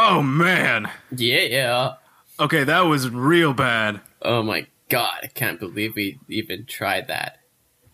Oh 0.00 0.22
man. 0.22 0.90
Yeah. 1.14 1.94
Okay, 2.38 2.62
that 2.64 2.82
was 2.82 3.10
real 3.10 3.52
bad. 3.52 4.00
Oh 4.22 4.42
my 4.42 4.66
god, 4.88 5.18
I 5.24 5.26
can't 5.26 5.58
believe 5.58 5.94
we 5.96 6.18
even 6.28 6.66
tried 6.66 7.08
that. 7.08 7.38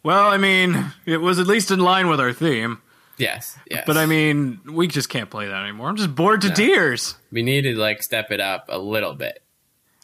Well, 0.02 0.26
I 0.28 0.36
mean, 0.36 0.92
it 1.06 1.18
was 1.18 1.38
at 1.38 1.46
least 1.46 1.70
in 1.70 1.78
line 1.80 2.08
with 2.08 2.20
our 2.20 2.32
theme. 2.32 2.82
Yes, 3.16 3.56
yes. 3.70 3.84
But 3.86 3.96
I 3.96 4.06
mean, 4.06 4.60
we 4.66 4.86
just 4.86 5.08
can't 5.08 5.30
play 5.30 5.46
that 5.46 5.62
anymore. 5.62 5.88
I'm 5.88 5.96
just 5.96 6.14
bored 6.14 6.40
to 6.42 6.48
No. 6.48 6.54
tears. 6.54 7.14
we 7.32 7.42
need 7.42 7.62
to 7.62 7.74
like 7.74 8.02
step 8.02 8.30
it 8.30 8.40
up 8.40 8.66
a 8.68 8.78
little 8.78 9.14
bit. 9.14 9.42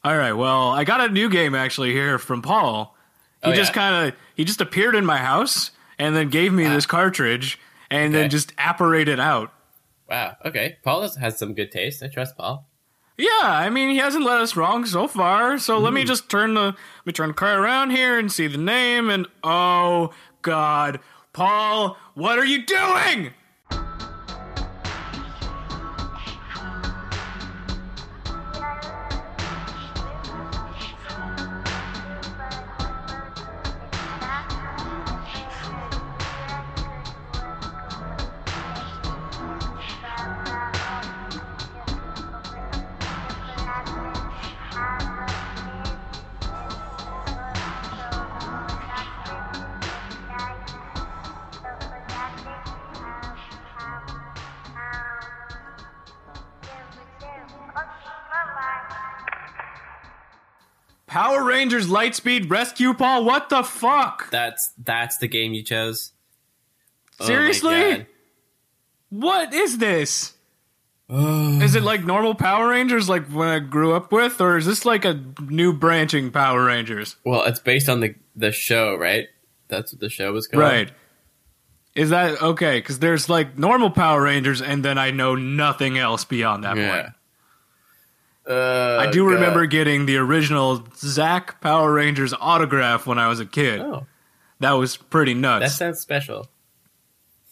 All 0.03 0.17
right, 0.17 0.32
well, 0.32 0.69
I 0.71 0.85
got 0.85 1.01
a 1.03 1.09
new 1.12 1.29
game 1.29 1.55
actually 1.55 1.93
here 1.93 2.19
from 2.19 2.41
Paul. 2.41 2.96
He 3.45 3.51
Oh, 3.51 3.55
just 3.55 3.71
yeah? 3.73 3.75
kind 3.75 4.09
of 4.09 4.14
he 4.35 4.45
just 4.45 4.61
appeared 4.62 4.95
in 4.95 5.05
my 5.05 5.19
house 5.19 5.71
and 5.98 6.17
then 6.17 6.30
gave 6.30 6.53
me 6.53 6.64
uh. 6.64 6.73
this 6.75 6.87
cartridge 6.87 7.59
and 7.91 8.14
Okay. 8.14 8.23
then 8.23 8.30
just 8.30 8.53
apparated 8.57 9.21
out. 9.21 9.53
Wow. 10.11 10.37
Okay. 10.45 10.77
Paul 10.83 11.09
has- 11.09 11.39
some 11.39 11.55
good 11.55 11.71
taste. 11.71 12.03
I 12.03 12.09
trust 12.09 12.37
Paul. 12.37 12.67
Yeah, 13.17 13.29
I 13.43 13.68
mean, 13.68 13.91
he 13.91 13.99
hasn't 13.99 14.25
let 14.25 14.41
us 14.41 14.57
wrong 14.57 14.87
so 14.87 15.07
far. 15.07 15.59
So 15.59 15.79
let 15.79 15.93
me 15.93 16.01
hmm. 16.01 16.07
just 16.07 16.31
turn 16.31 16.55
the 16.55 16.63
let 16.63 17.07
me 17.07 17.13
turn 17.13 17.29
the 17.29 17.35
card 17.35 17.59
around 17.59 17.91
here 17.91 18.18
and 18.18 18.32
see 18.32 18.46
the 18.46 18.59
name 18.59 19.11
and 19.11 19.27
oh 19.45 20.11
god, 20.43 21.01
Paul, 21.35 21.99
what 22.15 22.39
are 22.39 22.45
you 22.45 22.65
doing? 22.65 23.32
Power 61.11 61.42
Rangers 61.42 61.89
Lightspeed 61.89 62.48
Rescue 62.48 62.94
Paul, 62.94 63.25
what 63.25 63.48
the 63.48 63.64
fuck? 63.64 64.30
That's 64.30 64.70
that's 64.78 65.19
the 65.19 65.27
game 65.27 65.55
you 65.55 65.64
chose. 65.64 66.12
Oh 67.19 67.27
Seriously? 67.27 67.72
God. 67.72 68.06
What 69.08 69.53
is 69.53 69.78
this? 69.78 70.34
is 71.08 71.75
it 71.75 71.83
like 71.83 72.05
normal 72.05 72.36
Power 72.36 72.69
Rangers 72.69 73.08
like 73.08 73.27
when 73.27 73.48
I 73.48 73.58
grew 73.58 73.92
up 73.92 74.12
with 74.12 74.41
or 74.41 74.56
is 74.56 74.66
this 74.66 74.84
like 74.84 75.05
a 75.05 75.20
new 75.41 75.72
branching 75.72 76.31
Power 76.31 76.64
Rangers? 76.64 77.16
Well, 77.25 77.42
it's 77.42 77.58
based 77.58 77.88
on 77.88 77.98
the 77.98 78.14
the 78.36 78.53
show, 78.53 78.94
right? 78.94 79.27
That's 79.66 79.92
what 79.92 80.00
the 80.00 80.11
show 80.11 80.33
was 80.33 80.47
called. 80.47 80.62
Right. 80.62 80.92
Is 81.97 82.11
that 82.11 82.41
okay? 82.41 82.78
Because 82.78 83.00
there's 83.00 83.28
like 83.28 83.58
normal 83.58 83.91
Power 83.91 84.22
Rangers, 84.22 84.62
and 84.62 84.84
then 84.84 84.97
I 84.97 85.11
know 85.11 85.34
nothing 85.34 85.98
else 85.98 86.25
beyond 86.25 86.62
that 86.62 86.77
point. 86.77 87.14
Uh, 88.49 88.97
I 89.01 89.11
do 89.11 89.25
God. 89.27 89.35
remember 89.35 89.67
getting 89.67 90.07
the 90.07 90.17
original 90.17 90.85
Zack 90.97 91.61
Power 91.61 91.93
Rangers 91.93 92.33
autograph 92.41 93.07
when 93.07 93.19
I 93.19 93.29
was 93.29 93.39
a 93.41 93.47
kid. 93.47 93.81
Oh, 93.81 94.07
That 94.61 94.73
was 94.73 94.97
pretty 94.97 95.35
nuts. 95.35 95.65
that 95.67 95.71
sounds 95.73 96.01
special. 96.01 96.49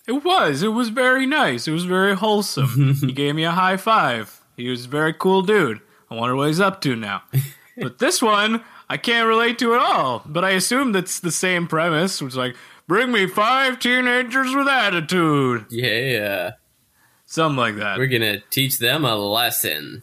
it 0.07 0.25
was. 0.25 0.63
It 0.63 0.69
was 0.73 0.89
very 0.89 1.27
nice. 1.27 1.69
It 1.69 1.73
was 1.73 1.85
very 1.85 2.17
wholesome. 2.17 2.95
he 3.01 3.13
gave 3.13 3.35
me 3.35 3.45
a 3.45 3.51
high 3.53 3.77
five. 3.77 4.41
He 4.57 4.69
was 4.71 4.87
a 4.87 4.89
very 4.89 5.13
cool 5.13 5.43
dude. 5.43 5.81
I 6.11 6.15
wonder 6.15 6.35
what 6.35 6.49
he's 6.49 6.61
up 6.61 6.81
to 6.83 6.97
now. 6.97 7.23
but 7.77 7.99
this 7.99 8.21
one, 8.23 8.65
I 8.89 8.97
can't 8.97 9.29
relate 9.29 9.59
to 9.61 9.75
at 9.75 9.81
all. 9.81 10.23
But 10.27 10.45
I 10.45 10.51
assume 10.51 10.93
that's 10.93 11.21
the 11.21 11.31
same 11.31 11.69
premise, 11.69 12.21
which 12.23 12.33
is 12.33 12.37
like, 12.37 12.57
bring 12.89 13.13
me 13.13 13.27
five 13.27 13.79
teenagers 13.79 14.55
with 14.55 14.67
attitude. 14.67 15.67
Yeah, 15.71 16.53
Something 17.27 17.59
like 17.59 17.77
that. 17.77 17.99
we're 17.99 18.07
gonna 18.07 18.41
teach 18.51 18.79
them 18.79 19.05
a 19.05 19.15
lesson 19.15 20.03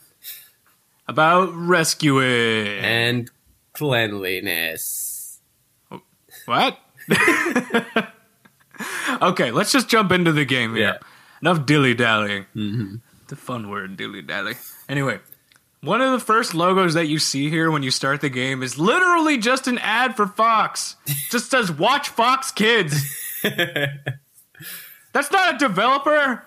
About 1.08 1.54
rescuing. 1.54 2.80
and 2.80 3.30
cleanliness. 3.74 5.40
What? 6.46 6.80
okay, 9.22 9.52
let's 9.52 9.72
just 9.72 9.88
jump 9.88 10.12
into 10.12 10.32
the 10.32 10.46
game 10.46 10.76
here. 10.76 10.84
Yeah. 10.84 10.98
Enough 11.42 11.66
dilly 11.66 11.94
dallying. 11.94 12.46
Mm-hmm. 12.56 12.96
The 13.28 13.36
fun 13.36 13.70
word, 13.70 13.98
dilly 13.98 14.22
dally. 14.22 14.56
Anyway, 14.88 15.20
one 15.82 16.02
of 16.02 16.12
the 16.12 16.20
first 16.20 16.54
logos 16.56 16.94
that 16.94 17.08
you 17.08 17.20
see 17.20 17.50
here 17.50 17.70
when 17.70 17.84
you 17.84 17.92
start 17.92 18.22
the 18.22 18.30
game 18.30 18.64
is 18.64 18.78
literally 18.80 19.38
just 19.38 19.68
an 19.68 19.78
ad 19.80 20.16
for 20.16 20.28
Fox. 20.28 20.96
just 21.32 21.52
says 21.52 21.72
"Watch 21.72 22.10
Fox 22.10 22.52
Kids." 22.52 23.04
That's 23.44 25.32
not 25.32 25.56
a 25.56 25.58
developer. 25.58 26.44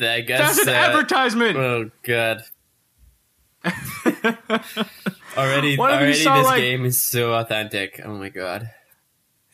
I 0.00 0.20
guess 0.22 0.56
That's 0.56 0.66
an 0.66 0.74
uh, 0.74 0.78
advertisement. 0.78 1.56
Oh 1.56 1.90
god. 2.02 2.42
Already, 5.36 5.76
What 5.76 5.90
already, 5.92 6.14
saw, 6.14 6.38
this 6.38 6.46
like- 6.46 6.60
game 6.60 6.84
is 6.84 7.00
so 7.00 7.34
authentic. 7.34 8.00
Oh 8.04 8.14
my 8.16 8.28
god. 8.28 8.70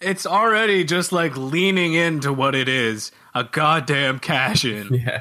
it's 0.01 0.27
already 0.27 0.85
just 0.85 1.13
like 1.13 1.37
leaning 1.37 1.95
into 1.95 2.33
what 2.33 2.55
it 2.55 2.69
is 2.69 3.13
a 3.35 3.45
goddamn 3.45 4.19
cash 4.19 4.65
in. 4.65 4.89
Yeah. 5.07 5.21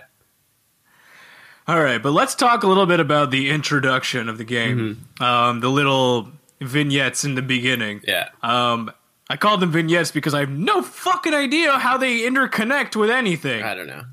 All 1.68 1.82
right, 1.82 1.98
but 2.02 2.12
let's 2.12 2.36
talk 2.36 2.62
a 2.62 2.68
little 2.68 2.86
bit 2.86 3.00
about 3.00 3.32
the 3.32 3.50
introduction 3.50 4.30
of 4.30 4.38
the 4.38 4.44
game. 4.44 5.04
Um, 5.20 5.62
the 5.62 5.68
little 5.70 6.30
vignettes 6.62 7.24
in 7.26 7.34
the 7.34 7.42
beginning. 7.42 8.02
Yeah. 8.08 8.30
Um, 8.44 8.92
I 9.32 9.38
call 9.38 9.58
them 9.58 9.72
vignettes 9.72 10.12
because 10.12 10.36
I 10.36 10.42
have 10.42 10.50
no 10.52 10.84
fucking 10.84 11.34
idea 11.34 11.72
how 11.80 11.98
they 11.98 12.20
interconnect 12.20 12.96
with 12.96 13.10
anything. 13.10 13.64
I 13.64 13.74
don't 13.74 13.88
know. 13.88 14.04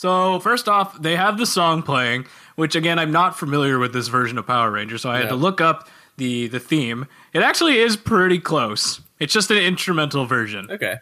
So 0.00 0.40
first 0.40 0.66
off, 0.66 0.98
they 1.02 1.14
have 1.16 1.36
the 1.36 1.44
song 1.44 1.82
playing, 1.82 2.24
which 2.56 2.74
again 2.74 2.98
I'm 2.98 3.12
not 3.12 3.38
familiar 3.38 3.78
with 3.78 3.92
this 3.92 4.08
version 4.08 4.38
of 4.38 4.46
Power 4.46 4.70
Rangers, 4.70 5.02
so 5.02 5.10
I 5.10 5.16
had 5.16 5.24
Yeah. 5.24 5.28
to 5.28 5.34
look 5.36 5.60
up 5.60 5.90
the 6.16 6.48
the 6.48 6.58
theme. 6.58 7.04
It 7.34 7.42
actually 7.42 7.76
is 7.76 7.98
pretty 7.98 8.38
close. 8.38 9.02
It's 9.18 9.34
just 9.34 9.50
an 9.50 9.58
instrumental 9.58 10.24
version. 10.24 10.68
Okay. 10.70 10.94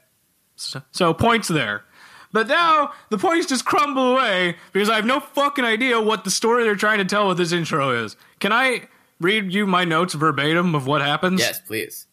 So, 0.56 0.82
so 0.90 1.14
points 1.14 1.46
there. 1.46 1.84
But 2.32 2.48
now 2.48 2.90
the 3.10 3.18
points 3.18 3.46
just 3.46 3.64
crumble 3.64 4.14
away 4.14 4.56
because 4.72 4.90
I 4.90 4.96
have 4.96 5.06
no 5.06 5.20
fucking 5.20 5.64
idea 5.64 6.00
what 6.00 6.24
the 6.24 6.30
story 6.32 6.64
they're 6.64 6.74
trying 6.74 6.98
to 6.98 7.04
tell 7.04 7.28
with 7.28 7.38
this 7.38 7.52
intro 7.52 7.90
is. 8.04 8.16
Can 8.40 8.52
I 8.52 8.88
read 9.20 9.52
you 9.52 9.64
my 9.68 9.84
notes 9.84 10.14
verbatim 10.14 10.74
of 10.74 10.88
what 10.88 11.02
happens? 11.02 11.38
Yes, 11.38 11.60
please. 11.60 12.08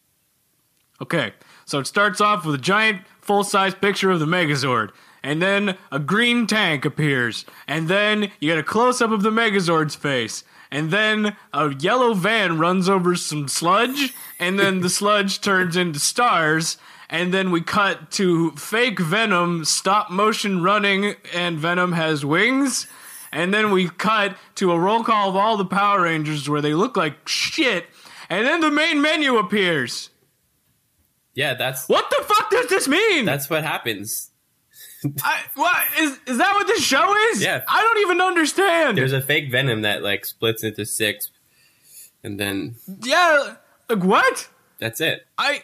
Okay. 1.02 1.32
So 1.64 1.80
it 1.80 1.88
starts 1.88 2.20
off 2.20 2.46
with 2.46 2.54
a 2.54 2.58
giant 2.58 3.02
full 3.20 3.42
size 3.42 3.74
picture 3.74 4.12
of 4.12 4.20
the 4.20 4.26
Megazord. 4.26 4.90
And 5.26 5.42
then 5.42 5.76
a 5.90 5.98
green 5.98 6.46
tank 6.46 6.84
appears. 6.84 7.44
And 7.66 7.88
then 7.88 8.30
you 8.38 8.50
get 8.52 8.58
a 8.58 8.62
close 8.62 9.02
up 9.02 9.10
of 9.10 9.24
the 9.24 9.30
Megazord's 9.30 9.96
face. 9.96 10.44
And 10.70 10.92
then 10.92 11.36
a 11.52 11.74
yellow 11.74 12.14
van 12.14 12.58
runs 12.58 12.88
over 12.88 13.16
some 13.16 13.48
sludge. 13.48 14.14
And 14.38 14.56
then 14.56 14.82
the 14.82 14.88
sludge 15.00 15.40
turns 15.40 15.76
into 15.76 15.98
stars. 15.98 16.78
And 17.10 17.34
then 17.34 17.50
we 17.50 17.60
cut 17.60 18.12
to 18.12 18.52
fake 18.52 19.00
Venom 19.00 19.64
stop 19.64 20.12
motion 20.12 20.62
running, 20.62 21.16
and 21.34 21.58
Venom 21.58 21.92
has 21.92 22.24
wings. 22.24 22.86
And 23.32 23.52
then 23.52 23.72
we 23.72 23.88
cut 23.88 24.36
to 24.56 24.70
a 24.70 24.78
roll 24.78 25.02
call 25.02 25.30
of 25.30 25.36
all 25.36 25.56
the 25.56 25.64
Power 25.64 26.02
Rangers 26.02 26.48
where 26.48 26.62
they 26.62 26.74
look 26.74 26.96
like 26.96 27.26
shit. 27.26 27.86
And 28.30 28.46
then 28.46 28.60
the 28.60 28.70
main 28.70 29.02
menu 29.02 29.38
appears. 29.38 30.10
Yeah, 31.34 31.54
that's 31.54 31.88
What 31.88 32.10
the 32.10 32.24
fuck 32.24 32.48
does 32.48 32.68
this 32.68 32.86
mean? 32.86 33.24
that's 33.24 33.50
what 33.50 33.64
happens. 33.64 34.30
I, 35.22 35.42
what 35.54 35.76
is 35.98 36.18
is 36.26 36.38
that 36.38 36.54
what 36.54 36.66
this 36.66 36.82
show 36.82 37.14
is? 37.30 37.42
Yeah. 37.42 37.62
I 37.68 37.82
don't 37.82 37.98
even 37.98 38.20
understand. 38.20 38.98
There's 38.98 39.12
a 39.12 39.20
fake 39.20 39.50
Venom 39.50 39.82
that 39.82 40.02
like 40.02 40.24
splits 40.24 40.62
into 40.64 40.84
six, 40.84 41.30
and 42.22 42.38
then 42.38 42.76
yeah, 43.02 43.56
like 43.88 44.04
what? 44.04 44.48
that's 44.78 45.00
it. 45.00 45.26
I. 45.38 45.62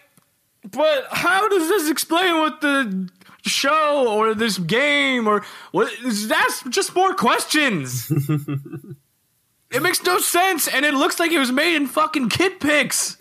But 0.71 1.09
how 1.11 1.49
does 1.49 1.69
this 1.69 1.91
explain 1.91 2.39
what 2.39 2.61
the 2.61 3.11
show 3.45 4.07
or 4.09 4.33
this 4.35 4.59
game 4.59 5.27
or 5.27 5.45
what? 5.73 5.93
That's 6.05 6.63
just 6.69 6.95
more 6.95 7.15
questions. 7.15 8.11
it 9.73 9.83
makes 9.83 10.05
no 10.05 10.19
sense, 10.21 10.69
and 10.69 10.85
it 10.85 10.95
looks 10.95 11.19
like 11.19 11.33
it 11.33 11.41
was 11.41 11.51
made 11.51 11.75
in 11.75 11.89
fucking 11.89 12.29
Kid 12.29 12.61
Pix. 12.61 13.19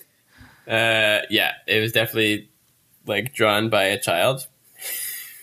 Uh, 0.68 1.22
yeah, 1.32 1.54
it 1.68 1.80
was 1.80 1.92
definitely 1.92 2.50
like 3.08 3.34
drawn 3.34 3.70
by 3.70 3.86
a 3.86 4.00
child. 4.00 4.48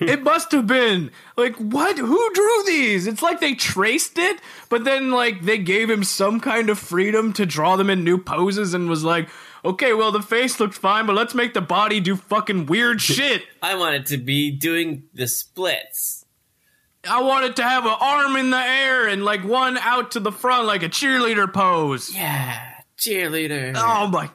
It 0.01 0.23
must 0.23 0.53
have 0.53 0.67
been 0.67 1.11
like 1.37 1.57
what 1.57 1.99
who 1.99 2.33
drew 2.33 2.65
these 2.67 3.07
it's 3.07 3.23
like 3.23 3.41
they 3.41 3.55
traced 3.55 4.19
it 4.19 4.41
but 4.69 4.85
then 4.85 5.11
like 5.11 5.43
they 5.43 5.59
gave 5.59 5.91
him 5.91 6.05
some 6.05 6.41
kind 6.41 6.71
of 6.71 6.79
freedom 6.79 7.33
to 7.33 7.45
draw 7.45 7.77
them 7.77 7.91
in 7.91 8.05
new 8.05 8.19
poses 8.19 8.75
and 8.75 8.89
was 8.89 9.03
like 9.05 9.29
okay 9.65 9.93
well 9.93 10.13
the 10.13 10.23
face 10.23 10.61
looked 10.61 10.75
fine 10.75 11.07
but 11.07 11.17
let's 11.17 11.35
make 11.35 11.55
the 11.55 11.61
body 11.61 12.01
do 12.01 12.15
fucking 12.17 12.67
weird 12.67 13.01
shit 13.03 13.43
I 13.63 13.75
wanted 13.75 14.07
to 14.07 14.17
be 14.19 14.51
doing 14.51 15.05
the 15.15 15.27
splits. 15.27 16.25
I 17.09 17.23
want 17.23 17.45
it 17.45 17.57
to 17.57 17.63
have 17.63 17.85
an 17.85 17.95
arm 18.01 18.37
in 18.37 18.51
the 18.51 18.59
air 18.61 19.07
and 19.09 19.25
like 19.25 19.43
one 19.45 19.79
out 19.79 20.11
to 20.13 20.21
the 20.21 20.33
front 20.33 20.67
like 20.67 20.83
a 20.83 20.89
cheerleader 20.89 21.53
pose. 21.53 22.15
Yeah, 22.15 22.61
cheerleader. 22.99 23.73
Oh 23.77 24.09
my. 24.09 24.31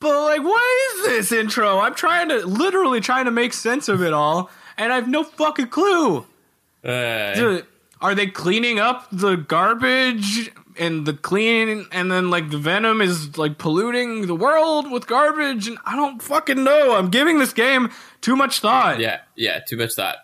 But 0.00 0.22
like, 0.22 0.42
what 0.42 0.62
is 0.94 1.06
this 1.06 1.32
intro? 1.32 1.78
I'm 1.78 1.94
trying 1.94 2.28
to 2.28 2.46
literally 2.46 3.00
trying 3.00 3.24
to 3.24 3.30
make 3.30 3.52
sense 3.52 3.88
of 3.88 4.02
it 4.02 4.12
all, 4.12 4.50
and 4.78 4.92
I 4.92 4.96
have 4.96 5.08
no 5.08 5.24
fucking 5.24 5.68
clue. 5.68 6.24
Uh, 6.84 7.60
Are 8.00 8.14
they 8.14 8.28
cleaning 8.28 8.78
up 8.78 9.08
the 9.10 9.36
garbage 9.36 10.50
and 10.78 11.04
the 11.04 11.12
clean, 11.12 11.86
and 11.90 12.10
then 12.10 12.30
like 12.30 12.50
the 12.50 12.58
venom 12.58 13.00
is 13.00 13.36
like 13.36 13.58
polluting 13.58 14.26
the 14.26 14.34
world 14.34 14.90
with 14.90 15.06
garbage? 15.06 15.66
And 15.68 15.78
I 15.84 15.96
don't 15.96 16.22
fucking 16.22 16.62
know. 16.62 16.96
I'm 16.96 17.10
giving 17.10 17.38
this 17.38 17.52
game 17.52 17.90
too 18.20 18.36
much 18.36 18.60
thought. 18.60 19.00
yeah, 19.00 19.20
yeah. 19.36 19.60
Too 19.66 19.76
much 19.76 19.94
thought. 19.94 20.16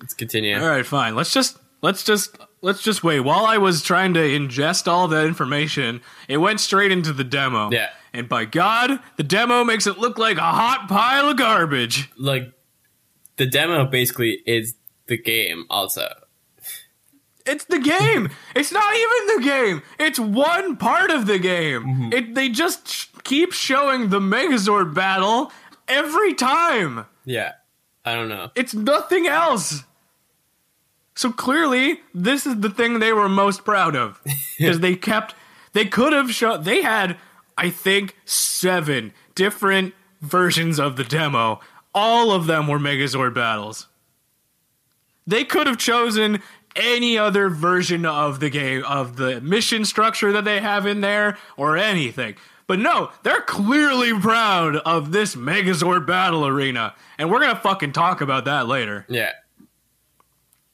Let's 0.00 0.14
continue. 0.14 0.58
All 0.58 0.68
right, 0.68 0.84
fine. 0.86 1.14
Let's 1.14 1.32
just 1.32 1.58
let's 1.82 2.02
just 2.02 2.36
let's 2.62 2.82
just 2.82 3.04
wait. 3.04 3.20
While 3.20 3.44
I 3.46 3.58
was 3.58 3.82
trying 3.82 4.14
to 4.14 4.20
ingest 4.20 4.88
all 4.88 5.06
that 5.08 5.26
information, 5.26 6.00
it 6.28 6.38
went 6.38 6.60
straight 6.60 6.90
into 6.92 7.12
the 7.12 7.24
demo. 7.24 7.70
Yeah. 7.70 7.90
And 8.14 8.28
by 8.30 8.46
God, 8.46 8.98
the 9.16 9.22
demo 9.22 9.62
makes 9.62 9.86
it 9.86 9.98
look 9.98 10.16
like 10.16 10.38
a 10.38 10.40
hot 10.40 10.86
pile 10.88 11.28
of 11.28 11.36
garbage. 11.36 12.10
Like 12.16 12.50
the 13.36 13.46
demo 13.46 13.84
basically 13.86 14.42
is 14.46 14.74
the 15.06 15.16
game. 15.16 15.66
Also, 15.70 16.08
It's 17.44 17.64
the 17.64 17.78
game. 17.78 18.30
it's 18.56 18.72
not 18.72 18.94
even 18.94 19.36
the 19.36 19.42
game. 19.44 19.82
It's 19.98 20.18
one 20.18 20.76
part 20.76 21.10
of 21.10 21.26
the 21.26 21.38
game. 21.38 21.82
Mm-hmm. 21.84 22.12
It 22.12 22.34
they 22.34 22.48
just 22.48 22.88
sh- 22.88 23.06
keep 23.24 23.52
showing 23.52 24.08
the 24.10 24.20
Megazord 24.20 24.94
battle 24.94 25.52
every 25.88 26.34
time. 26.34 27.06
yeah. 27.24 27.52
I 28.04 28.14
don't 28.14 28.28
know. 28.28 28.52
It's 28.54 28.72
nothing 28.72 29.26
else. 29.26 29.82
So 31.16 31.32
clearly, 31.32 32.02
this 32.14 32.46
is 32.46 32.60
the 32.60 32.70
thing 32.70 33.00
they 33.00 33.12
were 33.12 33.28
most 33.28 33.64
proud 33.64 33.96
of 33.96 34.20
because 34.58 34.78
they 34.78 34.94
kept. 34.94 35.34
They 35.72 35.86
could 35.86 36.12
have 36.12 36.30
shown. 36.30 36.62
They 36.62 36.82
had, 36.82 37.16
I 37.58 37.68
think, 37.70 38.14
seven 38.24 39.12
different 39.34 39.92
versions 40.22 40.78
of 40.78 40.94
the 40.94 41.02
demo. 41.02 41.58
All 41.96 42.30
of 42.30 42.46
them 42.46 42.68
were 42.68 42.78
Megazord 42.78 43.34
battles. 43.34 43.88
They 45.26 45.44
could 45.44 45.66
have 45.66 45.78
chosen 45.78 46.42
any 46.76 47.16
other 47.16 47.48
version 47.48 48.04
of 48.04 48.38
the 48.38 48.50
game 48.50 48.84
of 48.84 49.16
the 49.16 49.40
mission 49.40 49.86
structure 49.86 50.30
that 50.32 50.44
they 50.44 50.60
have 50.60 50.84
in 50.86 51.00
there 51.00 51.38
or 51.56 51.78
anything. 51.78 52.34
But 52.66 52.80
no, 52.80 53.10
they're 53.22 53.40
clearly 53.40 54.12
proud 54.20 54.76
of 54.76 55.10
this 55.10 55.34
Megazord 55.34 56.06
battle 56.06 56.46
arena. 56.46 56.94
And 57.16 57.30
we're 57.30 57.40
going 57.40 57.54
to 57.54 57.60
fucking 57.60 57.92
talk 57.92 58.20
about 58.20 58.44
that 58.44 58.66
later. 58.68 59.06
Yeah. 59.08 59.32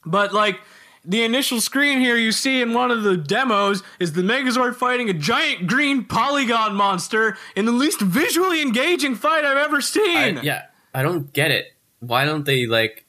But 0.05 0.33
like 0.35 0.59
the 1.05 1.23
initial 1.23 1.61
screen 1.61 2.01
here 2.01 2.17
you 2.17 2.33
see 2.33 2.61
in 2.61 2.75
one 2.75 2.91
of 2.91 3.05
the 3.05 3.17
demos 3.17 3.85
is 4.01 4.15
the 4.15 4.23
Megazord 4.23 4.75
fighting 4.75 5.09
a 5.09 5.13
giant 5.15 5.69
green 5.69 6.05
polygon 6.05 6.75
monster 6.75 7.37
in 7.55 7.65
the 7.65 7.73
least 7.73 8.01
visually 8.01 8.61
engaging 8.61 9.15
fight 9.15 9.45
I've 9.45 9.57
ever 9.57 9.77
I, 9.77 9.81
seen. 9.81 10.41
yeah. 10.43 10.65
I 10.95 11.03
don't 11.03 11.33
get 11.33 11.51
it. 11.51 11.67
Why 12.01 12.25
don't 12.25 12.45
they 12.45 12.67
like 12.67 13.07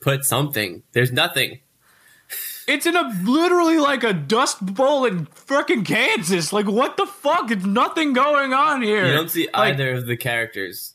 put 0.00 0.24
something? 0.24 0.82
There's 0.92 1.12
nothing. 1.12 1.60
It's 2.66 2.86
in 2.86 2.94
a 2.94 3.08
literally 3.24 3.78
like 3.78 4.04
a 4.04 4.12
dust 4.12 4.64
bowl 4.64 5.04
in 5.04 5.26
fucking 5.26 5.84
Kansas. 5.84 6.52
Like 6.52 6.66
what 6.66 6.96
the 6.96 7.06
fuck? 7.06 7.50
It's 7.50 7.64
nothing 7.64 8.12
going 8.12 8.52
on 8.52 8.82
here. 8.82 9.06
You 9.06 9.12
don't 9.12 9.30
see 9.30 9.48
Like, 9.52 9.74
either 9.74 9.94
of 9.94 10.06
the 10.06 10.16
characters. 10.16 10.94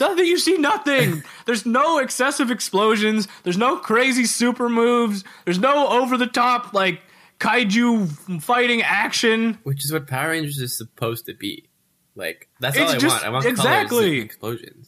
Nothing. 0.00 0.26
You 0.26 0.38
see 0.38 0.58
nothing. 0.58 1.22
There's 1.46 1.66
no 1.66 1.98
excessive 1.98 2.50
explosions. 2.50 3.26
There's 3.42 3.56
no 3.58 3.76
crazy 3.76 4.26
super 4.26 4.68
moves. 4.68 5.24
There's 5.44 5.58
no 5.58 5.88
over 5.88 6.16
the 6.16 6.26
top 6.26 6.72
like 6.74 7.00
kaiju 7.40 8.42
fighting 8.42 8.82
action. 8.82 9.58
Which 9.62 9.84
is 9.84 9.92
what 9.92 10.06
Power 10.06 10.30
Rangers 10.30 10.58
is 10.58 10.76
supposed 10.76 11.26
to 11.26 11.34
be. 11.34 11.68
Like 12.14 12.48
that's 12.60 12.76
all 12.78 12.88
I 12.88 12.96
just- 12.96 13.14
want. 13.14 13.24
I 13.24 13.28
want 13.30 13.44
colors 13.44 13.58
exactly. 13.58 14.14
and 14.20 14.24
explosions. 14.24 14.87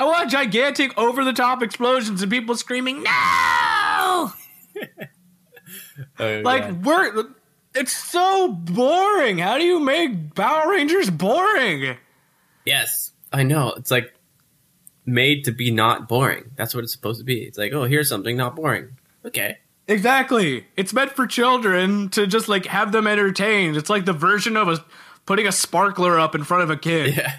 I 0.00 0.04
want 0.04 0.30
gigantic 0.30 0.96
over 0.98 1.24
the 1.24 1.32
top 1.34 1.62
explosions 1.62 2.22
and 2.22 2.32
people 2.32 2.56
screaming 2.56 3.02
no. 3.02 4.32
Oh, 6.18 6.40
Like 6.42 6.70
we're. 6.82 7.26
It's 7.74 7.92
so 7.92 8.48
boring. 8.48 9.38
How 9.38 9.58
do 9.58 9.64
you 9.64 9.78
make 9.78 10.34
Power 10.34 10.70
Rangers 10.70 11.10
boring? 11.10 11.96
yes, 12.64 13.12
I 13.32 13.42
know. 13.42 13.74
It's 13.76 13.90
like 13.90 14.12
made 15.04 15.44
to 15.44 15.52
be 15.52 15.70
not 15.70 16.08
boring. 16.08 16.50
That's 16.56 16.74
what 16.74 16.82
it's 16.82 16.92
supposed 16.92 17.18
to 17.20 17.24
be. 17.24 17.42
It's 17.42 17.58
like, 17.58 17.72
oh, 17.72 17.84
here's 17.84 18.08
something 18.08 18.36
not 18.36 18.56
boring. 18.56 18.96
Okay. 19.24 19.58
Exactly. 19.86 20.66
It's 20.76 20.92
meant 20.92 21.12
for 21.12 21.26
children 21.26 22.08
to 22.10 22.26
just 22.26 22.48
like 22.48 22.64
have 22.66 22.92
them 22.92 23.06
entertained. 23.06 23.76
It's 23.76 23.90
like 23.90 24.04
the 24.04 24.12
version 24.14 24.56
of 24.56 24.68
a 24.68 24.84
putting 25.26 25.46
a 25.46 25.52
sparkler 25.52 26.18
up 26.18 26.34
in 26.34 26.42
front 26.44 26.62
of 26.64 26.70
a 26.70 26.76
kid. 26.76 27.14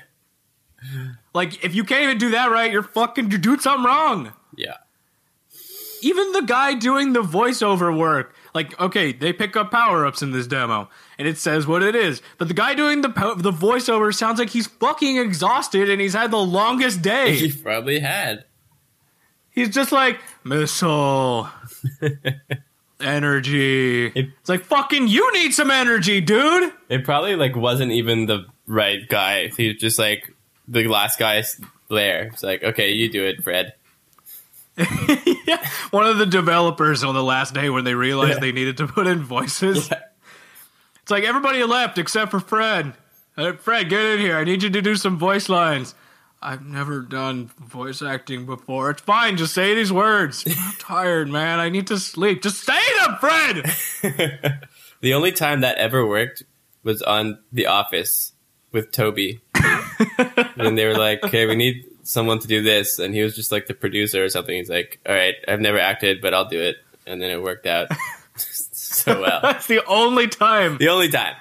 Yeah. 0.83 1.11
Like 1.33 1.63
if 1.63 1.73
you 1.75 1.83
can't 1.83 2.03
even 2.03 2.17
do 2.17 2.31
that 2.31 2.51
right, 2.51 2.71
you're 2.71 2.83
fucking 2.83 3.29
you're 3.31 3.39
doing 3.39 3.59
something 3.59 3.85
wrong. 3.85 4.33
Yeah. 4.55 4.75
Even 6.03 6.31
the 6.31 6.41
guy 6.41 6.73
doing 6.73 7.13
the 7.13 7.21
voiceover 7.21 7.95
work, 7.95 8.33
like 8.55 8.77
okay, 8.79 9.11
they 9.13 9.31
pick 9.33 9.55
up 9.55 9.69
power 9.71 10.05
ups 10.05 10.21
in 10.23 10.31
this 10.31 10.47
demo, 10.47 10.89
and 11.19 11.27
it 11.27 11.37
says 11.37 11.67
what 11.67 11.83
it 11.83 11.95
is. 11.95 12.21
But 12.39 12.47
the 12.47 12.53
guy 12.55 12.73
doing 12.73 13.01
the 13.01 13.09
po- 13.09 13.35
the 13.35 13.51
voiceover 13.51 14.13
sounds 14.13 14.39
like 14.39 14.49
he's 14.49 14.65
fucking 14.67 15.17
exhausted 15.17 15.89
and 15.89 16.01
he's 16.01 16.13
had 16.15 16.31
the 16.31 16.37
longest 16.37 17.01
day. 17.03 17.35
He 17.35 17.51
probably 17.51 17.99
had. 17.99 18.45
He's 19.51 19.69
just 19.69 19.91
like 19.91 20.19
missile, 20.43 21.49
energy. 22.99 24.07
It- 24.07 24.29
it's 24.39 24.49
like 24.49 24.63
fucking 24.65 25.07
you 25.07 25.31
need 25.33 25.51
some 25.53 25.71
energy, 25.71 26.21
dude. 26.21 26.73
It 26.89 27.03
probably 27.03 27.35
like 27.35 27.55
wasn't 27.55 27.91
even 27.91 28.25
the 28.25 28.45
right 28.67 29.07
guy. 29.09 29.49
He's 29.49 29.79
just 29.79 29.99
like 29.99 30.30
the 30.71 30.87
last 30.87 31.19
guy 31.19 31.43
there. 31.89 32.23
It's 32.33 32.43
like, 32.43 32.63
okay, 32.63 32.91
you 32.91 33.09
do 33.09 33.25
it, 33.25 33.43
Fred. 33.43 33.73
yeah, 34.77 35.67
one 35.91 36.07
of 36.07 36.17
the 36.17 36.25
developers 36.25 37.03
on 37.03 37.13
the 37.13 37.23
last 37.23 37.53
day 37.53 37.69
when 37.69 37.83
they 37.83 37.93
realized 37.93 38.35
Yeah. 38.35 38.39
they 38.39 38.51
needed 38.51 38.77
to 38.77 38.87
put 38.87 39.05
in 39.05 39.21
voices. 39.23 39.89
It's 41.01 41.11
like 41.11 41.23
everybody 41.23 41.63
left 41.63 41.97
except 41.97 42.31
for 42.31 42.39
Fred. 42.39 42.93
Uh, 43.37 43.53
Fred, 43.53 43.89
get 43.89 44.01
in 44.01 44.19
here. 44.19 44.37
I 44.37 44.43
need 44.43 44.63
you 44.63 44.69
to 44.69 44.81
do 44.81 44.95
some 44.95 45.17
voice 45.17 45.49
lines. 45.49 45.93
I've 46.41 46.65
never 46.65 47.01
done 47.01 47.51
voice 47.59 48.01
acting 48.01 48.45
before. 48.45 48.89
It's 48.91 49.01
fine. 49.01 49.37
Just 49.37 49.53
say 49.53 49.75
these 49.75 49.91
words. 49.93 50.43
I'm 50.57 50.73
tired, 50.79 51.29
man. 51.29 51.59
I 51.59 51.69
need 51.69 51.87
to 51.87 51.99
sleep. 51.99 52.41
Just 52.41 52.63
say 52.65 52.79
them, 52.99 53.17
Fred. 53.19 54.61
The 55.01 55.15
only 55.15 55.31
time 55.31 55.61
that 55.61 55.77
ever 55.79 56.05
worked 56.05 56.43
was 56.83 57.01
on 57.01 57.39
The 57.51 57.65
Office 57.65 58.33
with 58.71 58.91
Toby. 58.91 59.41
And 60.57 60.77
they 60.77 60.85
were 60.85 60.97
like, 60.97 61.23
okay, 61.23 61.45
we 61.45 61.55
need 61.55 61.85
someone 62.03 62.39
to 62.39 62.47
do 62.47 62.61
this. 62.61 62.99
And 62.99 63.13
he 63.13 63.21
was 63.21 63.35
just 63.35 63.51
like 63.51 63.67
the 63.67 63.73
producer 63.73 64.23
or 64.23 64.29
something. 64.29 64.55
He's 64.55 64.69
like, 64.69 64.99
all 65.07 65.15
right, 65.15 65.35
I've 65.47 65.59
never 65.59 65.79
acted, 65.79 66.21
but 66.21 66.33
I'll 66.33 66.47
do 66.47 66.59
it. 66.59 66.77
And 67.05 67.21
then 67.21 67.31
it 67.31 67.41
worked 67.41 67.65
out 67.65 67.89
so 68.35 69.21
well. 69.21 69.39
That's 69.41 69.67
the 69.67 69.85
only 69.85 70.27
time. 70.27 70.77
The 70.77 70.89
only 70.89 71.09
time. 71.09 71.35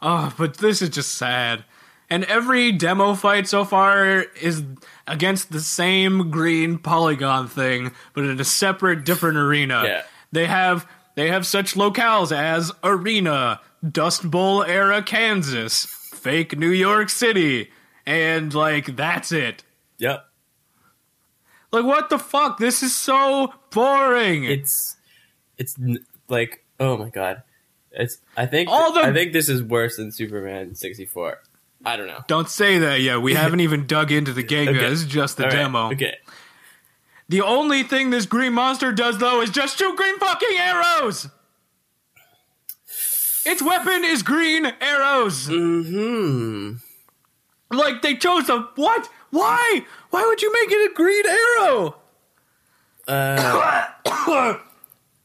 Oh, 0.00 0.32
but 0.38 0.58
this 0.58 0.80
is 0.80 0.90
just 0.90 1.14
sad. 1.16 1.64
And 2.10 2.24
every 2.24 2.72
demo 2.72 3.14
fight 3.14 3.48
so 3.48 3.64
far 3.64 4.20
is 4.40 4.62
against 5.06 5.52
the 5.52 5.60
same 5.60 6.30
green 6.30 6.78
polygon 6.78 7.48
thing, 7.48 7.92
but 8.14 8.24
in 8.24 8.40
a 8.40 8.44
separate, 8.44 9.04
different 9.04 9.36
arena. 9.36 9.82
Yeah. 9.84 10.02
They 10.32 10.46
have 10.46 10.86
they 11.16 11.28
have 11.30 11.46
such 11.46 11.74
locales 11.74 12.30
as 12.30 12.70
Arena, 12.84 13.60
Dust 13.90 14.30
Bowl 14.30 14.62
era 14.62 15.02
Kansas, 15.02 15.86
fake 16.18 16.58
New 16.58 16.70
York 16.70 17.08
City, 17.08 17.70
and 18.06 18.52
like 18.52 18.96
that's 18.96 19.32
it. 19.32 19.64
Yep. 19.98 20.24
Like 21.72 21.84
what 21.84 22.10
the 22.10 22.18
fuck? 22.18 22.58
This 22.58 22.82
is 22.82 22.94
so 22.94 23.52
boring. 23.70 24.44
It's, 24.44 24.96
it's 25.58 25.76
like, 26.28 26.64
oh 26.80 26.96
my 26.96 27.10
God. 27.10 27.42
It's, 27.90 28.18
I 28.36 28.46
think, 28.46 28.68
All 28.70 28.92
the- 28.92 29.00
I 29.00 29.12
think 29.12 29.32
this 29.32 29.48
is 29.48 29.62
worse 29.62 29.96
than 29.96 30.12
Superman 30.12 30.74
64. 30.74 31.38
I 31.84 31.96
don't 31.96 32.06
know. 32.06 32.20
Don't 32.26 32.48
say 32.48 32.78
that 32.78 33.00
yet. 33.00 33.22
We 33.22 33.34
haven't 33.34 33.60
even 33.60 33.86
dug 33.88 34.12
into 34.12 34.32
the 34.32 34.42
game 34.42 34.66
yet. 34.66 34.76
Okay. 34.76 34.90
This 34.90 35.00
is 35.00 35.06
just 35.06 35.36
the 35.36 35.44
All 35.44 35.50
right, 35.50 35.56
demo. 35.56 35.92
Okay. 35.92 36.16
The 37.28 37.42
only 37.42 37.82
thing 37.82 38.10
this 38.10 38.26
green 38.26 38.52
monster 38.54 38.90
does, 38.92 39.18
though, 39.18 39.42
is 39.42 39.50
just 39.50 39.78
shoot 39.78 39.96
green 39.96 40.18
fucking 40.18 40.56
arrows! 40.58 41.28
Its 43.48 43.62
weapon 43.62 44.04
is 44.04 44.22
green 44.22 44.66
arrows! 44.80 45.46
Hmm. 45.46 46.74
Like, 47.70 48.02
they 48.02 48.14
chose 48.16 48.48
a. 48.48 48.60
What? 48.76 49.08
Why? 49.30 49.84
Why 50.10 50.24
would 50.26 50.40
you 50.42 50.52
make 50.52 50.70
it 50.70 50.90
a 50.90 50.94
green 50.94 51.26
arrow? 51.26 51.96
Uh, 53.06 53.86
I 54.06 54.60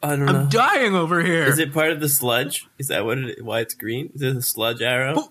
don't 0.02 0.26
know. 0.26 0.34
I'm 0.34 0.50
dying 0.50 0.96
over 0.96 1.22
here. 1.22 1.44
Is 1.44 1.60
it 1.60 1.74
part 1.74 1.92
of 1.92 2.00
the 2.02 2.10
sludge? 2.10 2.66
Is 2.78 2.88
that 2.90 3.06
what 3.06 3.18
it? 3.18 3.44
Why 3.44 3.60
it's 3.62 3.74
green? 3.74 4.12
Is 4.16 4.22
it 4.22 4.36
a 4.38 4.42
sludge 4.42 4.82
arrow? 4.82 5.16
But- 5.16 5.30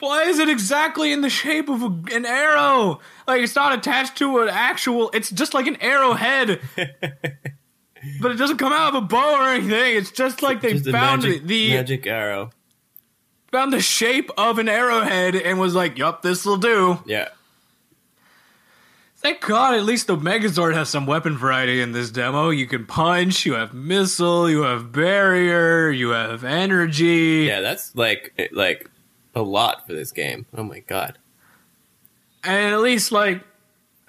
Why 0.00 0.24
is 0.24 0.38
it 0.38 0.48
exactly 0.48 1.12
in 1.12 1.20
the 1.22 1.30
shape 1.30 1.68
of 1.68 1.82
a, 1.82 1.86
an 2.14 2.26
arrow? 2.26 3.00
Like 3.26 3.40
it's 3.42 3.54
not 3.56 3.72
attached 3.78 4.16
to 4.18 4.40
an 4.40 4.48
actual. 4.50 5.10
It's 5.14 5.30
just 5.30 5.54
like 5.54 5.66
an 5.66 5.76
arrowhead, 5.80 6.60
but 8.20 8.30
it 8.30 8.34
doesn't 8.36 8.58
come 8.58 8.72
out 8.72 8.94
of 8.94 9.02
a 9.02 9.06
bow 9.06 9.40
or 9.40 9.48
anything. 9.48 9.96
It's 9.96 10.10
just 10.10 10.42
like 10.42 10.60
they 10.60 10.72
Just 10.74 10.90
found 10.90 11.22
magic, 11.22 11.44
the 11.44 11.70
magic 11.76 12.06
arrow. 12.06 12.50
found 13.50 13.72
the 13.72 13.80
shape 13.80 14.30
of 14.36 14.58
an 14.58 14.68
arrowhead 14.68 15.34
and 15.34 15.58
was 15.60 15.74
like, 15.74 15.98
"Yup, 15.98 16.22
this 16.22 16.44
will 16.44 16.56
do." 16.56 17.02
Yeah. 17.06 17.28
Thank 19.16 19.40
God, 19.40 19.74
at 19.74 19.84
least 19.84 20.08
the 20.08 20.16
Megazord 20.16 20.74
has 20.74 20.88
some 20.88 21.06
weapon 21.06 21.38
variety 21.38 21.80
in 21.80 21.92
this 21.92 22.10
demo. 22.10 22.50
You 22.50 22.66
can 22.66 22.86
punch, 22.86 23.46
you 23.46 23.52
have 23.54 23.72
missile, 23.72 24.50
you 24.50 24.62
have 24.62 24.90
barrier, 24.90 25.90
you 25.90 26.08
have 26.10 26.42
energy. 26.42 27.44
Yeah, 27.46 27.60
that's 27.60 27.94
like 27.94 28.50
like 28.52 28.90
a 29.34 29.42
lot 29.42 29.86
for 29.86 29.92
this 29.92 30.10
game. 30.10 30.46
Oh 30.56 30.64
my 30.64 30.80
god. 30.80 31.18
And 32.44 32.74
at 32.74 32.80
least, 32.80 33.12
like, 33.12 33.44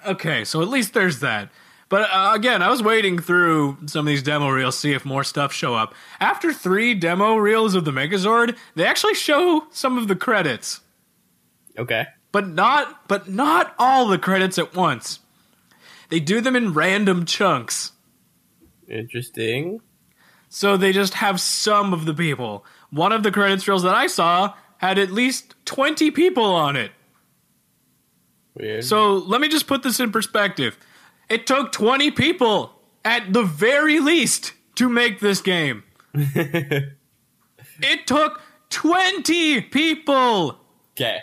okay, 0.04 0.44
so 0.44 0.60
at 0.60 0.68
least 0.68 0.92
there's 0.94 1.20
that. 1.20 1.50
But 1.94 2.10
uh, 2.10 2.32
again, 2.34 2.60
I 2.60 2.70
was 2.70 2.82
waiting 2.82 3.20
through 3.20 3.76
some 3.86 4.00
of 4.00 4.06
these 4.06 4.24
demo 4.24 4.48
reels, 4.48 4.76
see 4.76 4.94
if 4.94 5.04
more 5.04 5.22
stuff 5.22 5.52
show 5.52 5.76
up. 5.76 5.94
After 6.18 6.52
three 6.52 6.92
demo 6.92 7.36
reels 7.36 7.76
of 7.76 7.84
the 7.84 7.92
Megazord, 7.92 8.56
they 8.74 8.84
actually 8.84 9.14
show 9.14 9.68
some 9.70 9.96
of 9.96 10.08
the 10.08 10.16
credits, 10.16 10.80
Okay. 11.78 12.06
but 12.32 12.48
not, 12.48 13.06
but 13.06 13.28
not 13.28 13.76
all 13.78 14.08
the 14.08 14.18
credits 14.18 14.58
at 14.58 14.74
once. 14.74 15.20
They 16.08 16.18
do 16.18 16.40
them 16.40 16.56
in 16.56 16.72
random 16.72 17.26
chunks. 17.26 17.92
Interesting. 18.88 19.80
So 20.48 20.76
they 20.76 20.90
just 20.90 21.14
have 21.14 21.40
some 21.40 21.92
of 21.92 22.06
the 22.06 22.14
people. 22.14 22.66
One 22.90 23.12
of 23.12 23.22
the 23.22 23.30
credits 23.30 23.68
reels 23.68 23.84
that 23.84 23.94
I 23.94 24.08
saw 24.08 24.54
had 24.78 24.98
at 24.98 25.12
least 25.12 25.54
20 25.64 26.10
people 26.10 26.42
on 26.56 26.74
it. 26.74 26.90
Weird. 28.56 28.82
So 28.82 29.14
let 29.14 29.40
me 29.40 29.46
just 29.48 29.68
put 29.68 29.84
this 29.84 30.00
in 30.00 30.10
perspective. 30.10 30.76
It 31.28 31.46
took 31.46 31.72
20 31.72 32.10
people 32.12 32.72
at 33.04 33.32
the 33.32 33.42
very 33.42 33.98
least 34.00 34.52
to 34.76 34.88
make 34.88 35.20
this 35.20 35.40
game. 35.40 35.82
it 36.14 38.06
took 38.06 38.40
20 38.70 39.60
people 39.62 40.58
okay. 40.92 41.18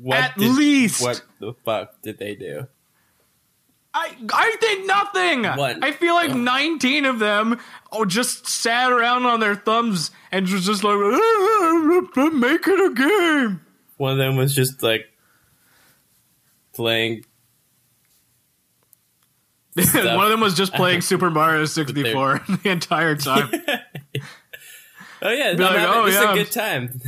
What 0.00 0.18
at 0.18 0.38
did- 0.38 0.56
least. 0.56 1.02
What 1.02 1.22
the 1.40 1.54
fuck 1.64 2.00
did 2.02 2.18
they 2.18 2.34
do? 2.34 2.66
I 3.94 4.16
I 4.32 4.56
did 4.58 4.86
nothing. 4.86 5.44
What? 5.44 5.84
I 5.84 5.92
feel 5.92 6.14
like 6.14 6.30
Oh. 6.30 6.34
19 6.34 7.04
of 7.04 7.18
them 7.18 7.60
oh, 7.92 8.06
just 8.06 8.46
sat 8.46 8.90
around 8.90 9.26
on 9.26 9.40
their 9.40 9.54
thumbs 9.54 10.10
and 10.30 10.48
was 10.48 10.64
just 10.64 10.82
like 10.82 10.96
"Ah, 10.96 12.30
make 12.32 12.66
it 12.66 12.80
a 12.80 12.94
game. 12.94 13.60
One 13.98 14.12
of 14.12 14.18
them 14.18 14.36
was 14.36 14.54
just 14.54 14.82
like 14.82 15.12
playing. 16.72 17.24
One 19.74 20.24
of 20.24 20.30
them 20.30 20.40
was 20.40 20.54
just 20.54 20.72
playing 20.74 21.00
Super 21.02 21.30
Mario 21.30 21.64
64 21.64 22.42
the 22.62 22.68
entire 22.70 23.16
time. 23.16 23.50
Oh 25.24 25.30
yeah, 25.30 25.54
Be 25.54 25.62
I'm 25.62 25.70
like, 25.72 25.78
having- 25.78 25.94
"Oh, 25.94 26.04
this 26.06 26.16
is 26.16 26.20
yeah." 26.20 26.32
a 26.32 26.34
good 26.34 26.50
time. 26.50 27.00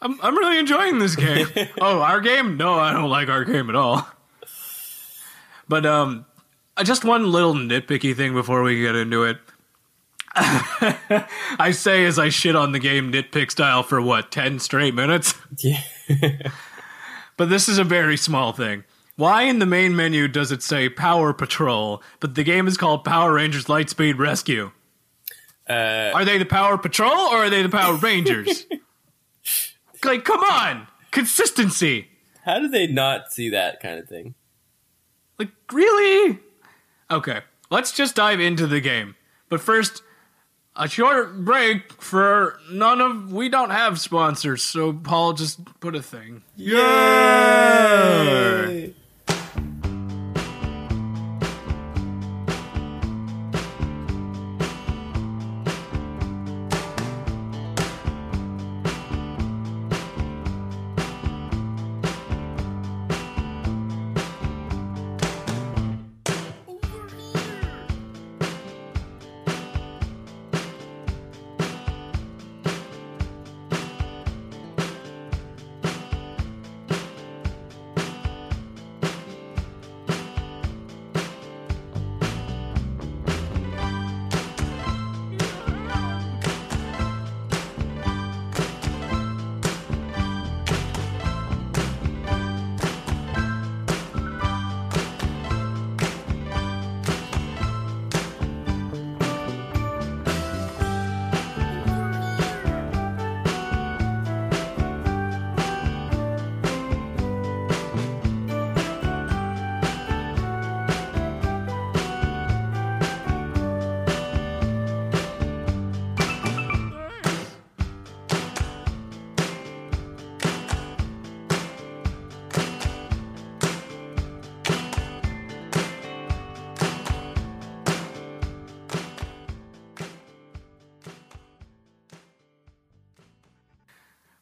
I'm 0.00 0.20
I'm 0.22 0.36
really 0.38 0.58
enjoying 0.60 1.00
this 1.00 1.16
game. 1.16 1.48
oh, 1.80 1.98
our 2.00 2.20
game? 2.20 2.56
No, 2.56 2.74
I 2.74 2.92
don't 2.92 3.10
like 3.10 3.28
our 3.28 3.44
game 3.44 3.68
at 3.68 3.74
all. 3.74 4.06
But 5.68 5.84
um, 5.84 6.24
uh, 6.76 6.84
just 6.84 7.04
one 7.04 7.32
little 7.32 7.52
nitpicky 7.52 8.14
thing 8.14 8.32
before 8.32 8.62
we 8.62 8.80
get 8.80 8.94
into 8.94 9.24
it. 9.24 9.38
I 10.36 11.72
say 11.72 12.04
as 12.04 12.16
I 12.16 12.28
shit 12.28 12.54
on 12.54 12.70
the 12.70 12.78
game 12.78 13.10
nitpick 13.12 13.50
style 13.50 13.82
for 13.82 14.00
what 14.00 14.30
ten 14.30 14.60
straight 14.60 14.94
minutes. 14.94 15.34
Yeah. 15.58 15.80
But 17.36 17.48
this 17.48 17.68
is 17.68 17.78
a 17.78 17.84
very 17.84 18.16
small 18.16 18.52
thing. 18.52 18.84
Why 19.16 19.42
in 19.42 19.58
the 19.60 19.66
main 19.66 19.96
menu 19.96 20.28
does 20.28 20.52
it 20.52 20.62
say 20.62 20.88
Power 20.90 21.32
Patrol, 21.32 22.02
but 22.20 22.34
the 22.34 22.44
game 22.44 22.68
is 22.68 22.76
called 22.76 23.02
Power 23.04 23.32
Rangers 23.32 23.64
Lightspeed 23.64 24.18
Rescue? 24.18 24.72
Uh, 25.68 26.12
Are 26.14 26.24
they 26.24 26.38
the 26.38 26.44
Power 26.44 26.76
Patrol 26.78 27.10
or 27.12 27.38
are 27.44 27.50
they 27.50 27.62
the 27.62 27.68
Power 27.68 27.96
Rangers? 27.96 28.66
like, 30.04 30.24
come 30.24 30.40
on, 30.40 30.86
consistency. 31.10 32.08
how 32.44 32.58
do 32.60 32.68
they 32.68 32.86
not 32.86 33.32
see 33.32 33.48
that 33.50 33.80
kind 33.80 33.98
of 33.98 34.06
thing? 34.08 34.34
Like, 35.38 35.48
really? 35.72 36.38
Okay, 37.10 37.40
let's 37.70 37.92
just 37.92 38.14
dive 38.16 38.38
into 38.38 38.66
the 38.66 38.80
game. 38.80 39.16
But 39.48 39.60
first, 39.60 40.02
a 40.76 40.88
short 40.88 41.44
break 41.44 41.90
for 42.02 42.58
none 42.70 43.00
of. 43.00 43.32
We 43.32 43.48
don't 43.48 43.70
have 43.70 43.98
sponsors, 43.98 44.62
so 44.62 44.92
Paul 44.92 45.32
just 45.32 45.58
put 45.80 45.96
a 45.96 46.02
thing. 46.02 46.42
Yay! 46.56 46.76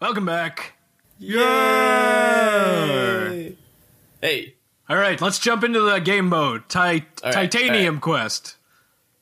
Welcome 0.04 0.26
back. 0.26 0.74
Yay! 1.18 1.34
Hey, 4.20 4.54
All 4.86 4.98
right, 4.98 5.18
let's 5.18 5.38
jump 5.38 5.64
into 5.64 5.80
the 5.80 5.98
game 5.98 6.28
mode. 6.28 6.68
Ti- 6.68 6.78
All 6.78 6.90
right, 6.90 7.32
Titanium 7.32 7.94
all 7.94 8.00
Quest. 8.02 8.56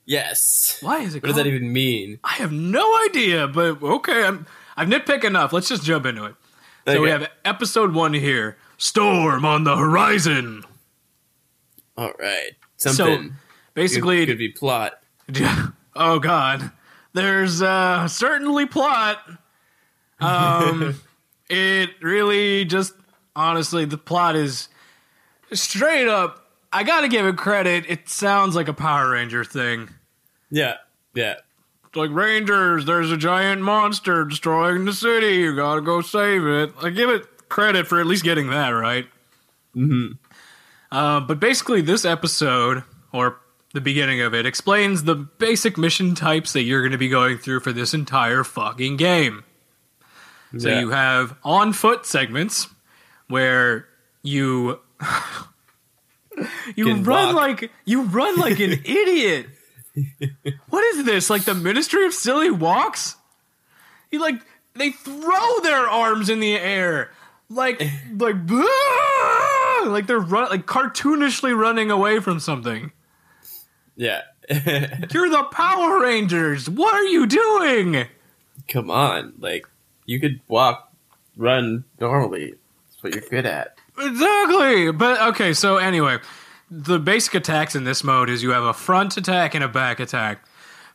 yes. 0.05 0.79
Why 0.81 0.99
is 0.99 1.15
it 1.15 1.23
What 1.23 1.27
does 1.27 1.37
that 1.37 1.47
even 1.47 1.71
mean? 1.71 2.19
I 2.21 2.33
have 2.33 2.51
no 2.51 3.01
idea, 3.05 3.47
but 3.47 3.81
okay, 3.81 4.25
I'm 4.25 4.45
I've 4.75 4.89
nitpicked 4.89 5.23
enough. 5.23 5.53
Let's 5.53 5.69
just 5.69 5.85
jump 5.85 6.05
into 6.05 6.25
it. 6.25 6.35
So 6.85 7.01
we 7.01 7.11
have 7.11 7.29
episode 7.45 7.93
one 7.93 8.13
here. 8.13 8.57
Storm 8.77 9.45
on 9.45 9.63
the 9.63 9.77
horizon. 9.77 10.65
All 11.95 12.11
right, 12.19 12.51
something. 12.75 13.29
So 13.29 13.35
basically, 13.73 14.25
could, 14.25 14.33
could 14.33 14.37
be 14.37 14.49
plot. 14.49 14.99
oh 15.95 16.19
god, 16.19 16.73
there's 17.13 17.61
uh, 17.61 18.09
certainly 18.09 18.65
plot. 18.65 19.19
Um, 20.23 20.99
it 21.49 21.89
really 22.01 22.65
just 22.65 22.93
honestly, 23.35 23.85
the 23.85 23.97
plot 23.97 24.35
is 24.35 24.69
straight 25.51 26.07
up. 26.07 26.39
I 26.71 26.83
gotta 26.83 27.07
give 27.07 27.25
it 27.25 27.37
credit. 27.37 27.85
It 27.87 28.09
sounds 28.09 28.55
like 28.55 28.67
a 28.67 28.73
Power 28.73 29.11
Ranger 29.11 29.43
thing. 29.43 29.89
Yeah, 30.49 30.75
yeah. 31.13 31.35
It's 31.85 31.95
like 31.95 32.11
Rangers, 32.11 32.85
there's 32.85 33.11
a 33.11 33.17
giant 33.17 33.61
monster 33.61 34.25
destroying 34.25 34.85
the 34.85 34.93
city. 34.93 35.35
You 35.35 35.55
gotta 35.55 35.81
go 35.81 36.01
save 36.01 36.45
it. 36.45 36.73
I 36.81 36.89
give 36.89 37.09
it 37.09 37.49
credit 37.49 37.87
for 37.87 37.99
at 37.99 38.07
least 38.07 38.23
getting 38.23 38.49
that 38.49 38.69
right. 38.69 39.05
Mm-hmm. 39.75 40.13
Uh, 40.91 41.19
but 41.21 41.39
basically, 41.39 41.81
this 41.81 42.05
episode, 42.05 42.83
or 43.11 43.39
the 43.73 43.81
beginning 43.81 44.21
of 44.21 44.33
it, 44.33 44.45
explains 44.45 45.03
the 45.03 45.15
basic 45.15 45.77
mission 45.77 46.15
types 46.15 46.53
that 46.53 46.63
you're 46.63 46.81
going 46.81 46.91
to 46.91 46.97
be 46.97 47.09
going 47.09 47.37
through 47.37 47.59
for 47.59 47.73
this 47.73 47.93
entire 47.93 48.43
fucking 48.43 48.97
game. 48.97 49.43
So 50.57 50.69
Yeah. 50.69 50.79
you 50.81 50.89
have 50.91 51.35
on 51.43 51.73
foot 51.73 52.05
segments 52.05 52.67
where 53.27 53.87
you 54.21 54.79
you 56.75 56.85
Can 56.85 57.03
run 57.03 57.35
walk. 57.35 57.61
like 57.61 57.71
you 57.85 58.03
run 58.03 58.37
like 58.37 58.59
an 58.59 58.71
idiot. 58.85 59.47
What 60.69 60.83
is 60.95 61.05
this? 61.05 61.29
Like 61.29 61.43
the 61.43 61.53
Ministry 61.53 62.05
of 62.05 62.13
Silly 62.13 62.49
Walks? 62.51 63.15
You 64.11 64.19
like 64.21 64.41
they 64.75 64.91
throw 64.91 65.59
their 65.61 65.87
arms 65.87 66.29
in 66.29 66.39
the 66.39 66.55
air 66.55 67.11
like 67.49 67.79
like 68.17 68.35
like 69.87 70.07
they're 70.07 70.19
run 70.19 70.49
like 70.49 70.65
cartoonishly 70.65 71.55
running 71.57 71.91
away 71.91 72.19
from 72.19 72.39
something. 72.39 72.91
Yeah. 73.95 74.21
You're 74.49 75.29
the 75.29 75.47
Power 75.51 76.01
Rangers. 76.01 76.69
What 76.69 76.93
are 76.95 77.03
you 77.05 77.25
doing? 77.27 78.05
Come 78.67 78.89
on, 78.91 79.33
like 79.39 79.65
you 80.05 80.19
could 80.19 80.39
walk, 80.47 80.91
run 81.37 81.83
normally. 81.99 82.55
That's 82.89 83.03
what 83.03 83.15
you're 83.15 83.29
good 83.29 83.45
at. 83.45 83.77
Exactly. 83.97 84.91
But 84.91 85.21
okay, 85.29 85.53
so 85.53 85.77
anyway, 85.77 86.17
the 86.69 86.99
basic 86.99 87.35
attacks 87.35 87.75
in 87.75 87.83
this 87.83 88.03
mode 88.03 88.29
is 88.29 88.41
you 88.43 88.51
have 88.51 88.63
a 88.63 88.73
front 88.73 89.17
attack 89.17 89.53
and 89.55 89.63
a 89.63 89.67
back 89.67 89.99
attack. 89.99 90.45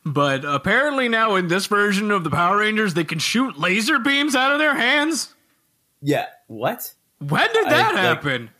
But 0.04 0.44
apparently 0.44 1.08
now 1.08 1.34
in 1.34 1.48
this 1.48 1.66
version 1.66 2.10
of 2.10 2.24
the 2.24 2.30
Power 2.30 2.58
Rangers, 2.58 2.94
they 2.94 3.04
can 3.04 3.18
shoot 3.18 3.58
laser 3.58 3.98
beams 3.98 4.34
out 4.34 4.52
of 4.52 4.58
their 4.58 4.74
hands. 4.74 5.34
Yeah. 6.00 6.26
What? 6.46 6.94
When 7.18 7.48
did 7.52 7.66
I- 7.66 7.70
that 7.70 7.94
like- 7.94 8.02
happen? 8.02 8.50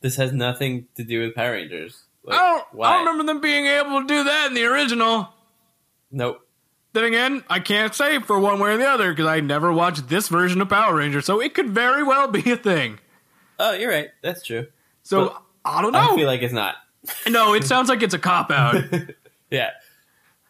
This 0.00 0.16
has 0.16 0.32
nothing 0.32 0.86
to 0.96 1.04
do 1.04 1.22
with 1.22 1.34
Power 1.34 1.52
Rangers. 1.52 2.04
Like, 2.22 2.38
I, 2.38 2.48
don't, 2.72 2.82
I 2.84 2.92
don't 2.92 3.06
remember 3.06 3.24
them 3.32 3.40
being 3.40 3.66
able 3.66 4.00
to 4.02 4.06
do 4.06 4.24
that 4.24 4.48
in 4.48 4.54
the 4.54 4.64
original. 4.64 5.28
Nope. 6.12 6.45
Then 6.96 7.04
again, 7.04 7.44
I 7.50 7.60
can't 7.60 7.94
say 7.94 8.20
for 8.20 8.38
one 8.40 8.58
way 8.58 8.72
or 8.72 8.78
the 8.78 8.88
other 8.88 9.12
because 9.12 9.26
I 9.26 9.40
never 9.40 9.70
watched 9.70 10.08
this 10.08 10.28
version 10.28 10.62
of 10.62 10.70
Power 10.70 10.94
Rangers, 10.94 11.26
so 11.26 11.42
it 11.42 11.52
could 11.52 11.68
very 11.68 12.02
well 12.02 12.26
be 12.28 12.50
a 12.50 12.56
thing. 12.56 12.98
Oh, 13.58 13.74
you're 13.74 13.90
right. 13.90 14.08
That's 14.22 14.42
true. 14.42 14.68
So 15.02 15.26
But 15.26 15.42
I 15.66 15.82
don't 15.82 15.92
know. 15.92 16.14
I 16.14 16.16
feel 16.16 16.26
like 16.26 16.40
it's 16.40 16.54
not. 16.54 16.76
no, 17.28 17.52
it 17.52 17.64
sounds 17.64 17.90
like 17.90 18.02
it's 18.02 18.14
a 18.14 18.18
cop 18.18 18.50
out. 18.50 18.82
Yeah. 19.50 19.72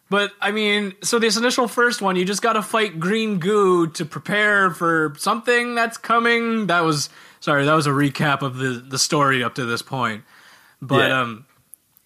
But 0.09 0.31
I 0.39 0.51
mean, 0.51 0.93
so 1.03 1.19
this 1.19 1.35
initial 1.35 1.67
first 1.67 2.01
one, 2.01 2.15
you 2.15 2.23
just 2.23 2.41
got 2.41 2.53
to 2.53 2.61
fight 2.61 2.97
green 2.97 3.39
goo 3.39 3.87
to 3.87 4.05
prepare 4.05 4.71
for 4.71 5.15
something 5.17 5.75
that's 5.75 5.97
coming. 5.97 6.67
That 6.67 6.85
was 6.85 7.09
sorry, 7.41 7.65
that 7.65 7.73
was 7.73 7.87
a 7.87 7.91
recap 7.91 8.41
of 8.41 8.55
the 8.55 8.69
the 8.69 8.97
story 8.97 9.43
up 9.43 9.55
to 9.55 9.65
this 9.65 9.81
point. 9.81 10.23
But 10.81 11.09
Yeah. 11.09 11.21
um, 11.23 11.45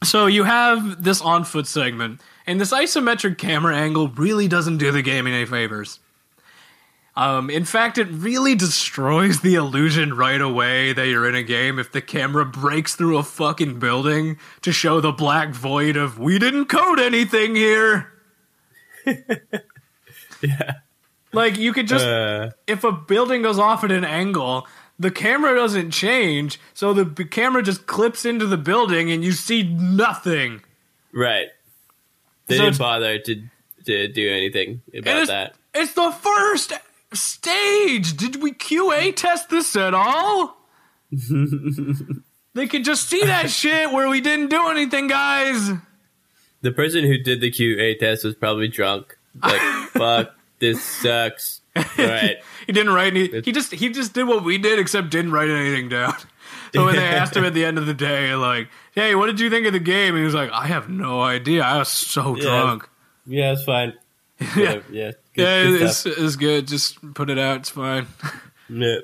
so 0.03 0.25
you 0.25 0.45
have 0.45 1.03
this 1.03 1.21
on 1.21 1.43
foot 1.43 1.67
segment, 1.67 2.21
and 2.51 2.59
this 2.59 2.71
isometric 2.73 3.37
camera 3.37 3.75
angle 3.75 4.09
really 4.09 4.47
doesn't 4.47 4.77
do 4.77 4.91
the 4.91 5.01
game 5.01 5.25
any 5.25 5.45
favors. 5.45 5.99
Um, 7.15 7.49
in 7.49 7.65
fact, 7.65 7.97
it 7.97 8.07
really 8.09 8.55
destroys 8.55 9.41
the 9.41 9.55
illusion 9.55 10.13
right 10.15 10.39
away 10.39 10.93
that 10.93 11.07
you're 11.07 11.27
in 11.27 11.35
a 11.35 11.43
game 11.43 11.77
if 11.79 11.91
the 11.91 12.01
camera 12.01 12.45
breaks 12.45 12.95
through 12.95 13.17
a 13.17 13.23
fucking 13.23 13.79
building 13.79 14.37
to 14.61 14.71
show 14.71 15.01
the 15.01 15.11
black 15.11 15.49
void 15.49 15.97
of 15.97 16.17
we 16.19 16.39
didn't 16.39 16.65
code 16.67 16.99
anything 16.99 17.55
here. 17.55 18.11
Yeah. 20.41 20.73
Like 21.33 21.57
you 21.57 21.71
could 21.71 21.87
just 21.87 22.05
Uh, 22.05 22.49
if 22.67 22.83
a 22.83 22.91
building 22.91 23.41
goes 23.43 23.59
off 23.59 23.83
at 23.83 23.91
an 23.91 24.03
angle, 24.03 24.67
the 24.97 25.11
camera 25.11 25.55
doesn't 25.55 25.91
change, 25.91 26.59
so 26.73 26.93
the 26.93 27.05
b- 27.05 27.25
camera 27.25 27.61
just 27.61 27.85
clips 27.85 28.25
into 28.25 28.45
the 28.47 28.57
building 28.57 29.11
and 29.11 29.23
you 29.23 29.31
see 29.31 29.63
nothing. 29.63 30.61
right. 31.13 31.47
They 32.51 32.57
So 32.57 32.65
didn't 32.65 32.77
bother 32.77 33.17
to 33.19 33.43
to 33.85 34.07
do 34.07 34.29
anything 34.31 34.81
about 34.95 35.17
it's, 35.17 35.27
that. 35.29 35.55
it's 35.73 35.93
the 35.93 36.11
first 36.11 36.73
stage. 37.13 38.15
Did 38.15 38.41
we 38.41 38.51
QA 38.53 39.15
test 39.15 39.49
this 39.49 39.75
at 39.75 39.93
all? 39.93 40.57
they 42.53 42.67
could 42.67 42.85
just 42.85 43.09
see 43.09 43.23
that 43.25 43.49
shit 43.49 43.91
where 43.91 44.07
we 44.07 44.21
didn't 44.21 44.49
do 44.49 44.67
anything, 44.69 45.07
guys. 45.07 45.71
The 46.61 46.71
person 46.71 47.03
who 47.05 47.17
did 47.17 47.41
the 47.41 47.51
QA 47.51 47.97
test 47.97 48.23
was 48.23 48.35
probably 48.35 48.67
drunk. 48.67 49.17
Like, 49.41 49.61
fuck, 49.93 50.35
this 50.59 50.83
sucks. 50.83 51.61
All 51.75 51.83
right. 51.97 52.37
he 52.67 52.73
didn't 52.73 52.93
write 52.93 53.15
any. 53.15 53.41
He 53.41 53.51
just 53.51 53.71
he 53.71 53.89
just 53.89 54.13
did 54.13 54.27
what 54.27 54.43
we 54.43 54.57
did, 54.57 54.77
except 54.77 55.09
didn't 55.09 55.31
write 55.31 55.49
anything 55.49 55.89
down. 55.89 56.13
So 56.73 56.85
when 56.85 56.95
they 56.95 57.03
asked 57.03 57.35
him 57.35 57.43
at 57.43 57.53
the 57.53 57.65
end 57.65 57.77
of 57.77 57.85
the 57.85 57.93
day, 57.93 58.33
like, 58.35 58.69
"Hey, 58.93 59.15
what 59.15 59.27
did 59.27 59.39
you 59.39 59.49
think 59.49 59.65
of 59.67 59.73
the 59.73 59.79
game?" 59.79 60.15
he 60.15 60.23
was 60.23 60.33
like, 60.33 60.51
"I 60.51 60.67
have 60.67 60.89
no 60.89 61.21
idea. 61.21 61.63
I 61.63 61.77
was 61.77 61.89
so 61.89 62.35
Yeah. 62.35 62.43
drunk." 62.43 62.89
Yeah, 63.25 63.53
it's 63.53 63.63
fine. 63.63 63.93
yeah, 64.55 64.79
Yeah. 64.89 65.11
Good, 65.33 65.43
yeah, 65.43 65.63
good 65.63 65.81
it's, 65.83 66.05
it's 66.05 66.35
good. 66.35 66.67
Just 66.67 67.13
put 67.13 67.29
it 67.29 67.37
out. 67.39 67.57
It's 67.57 67.69
fine. 67.69 68.07
Yeah. 68.73 68.99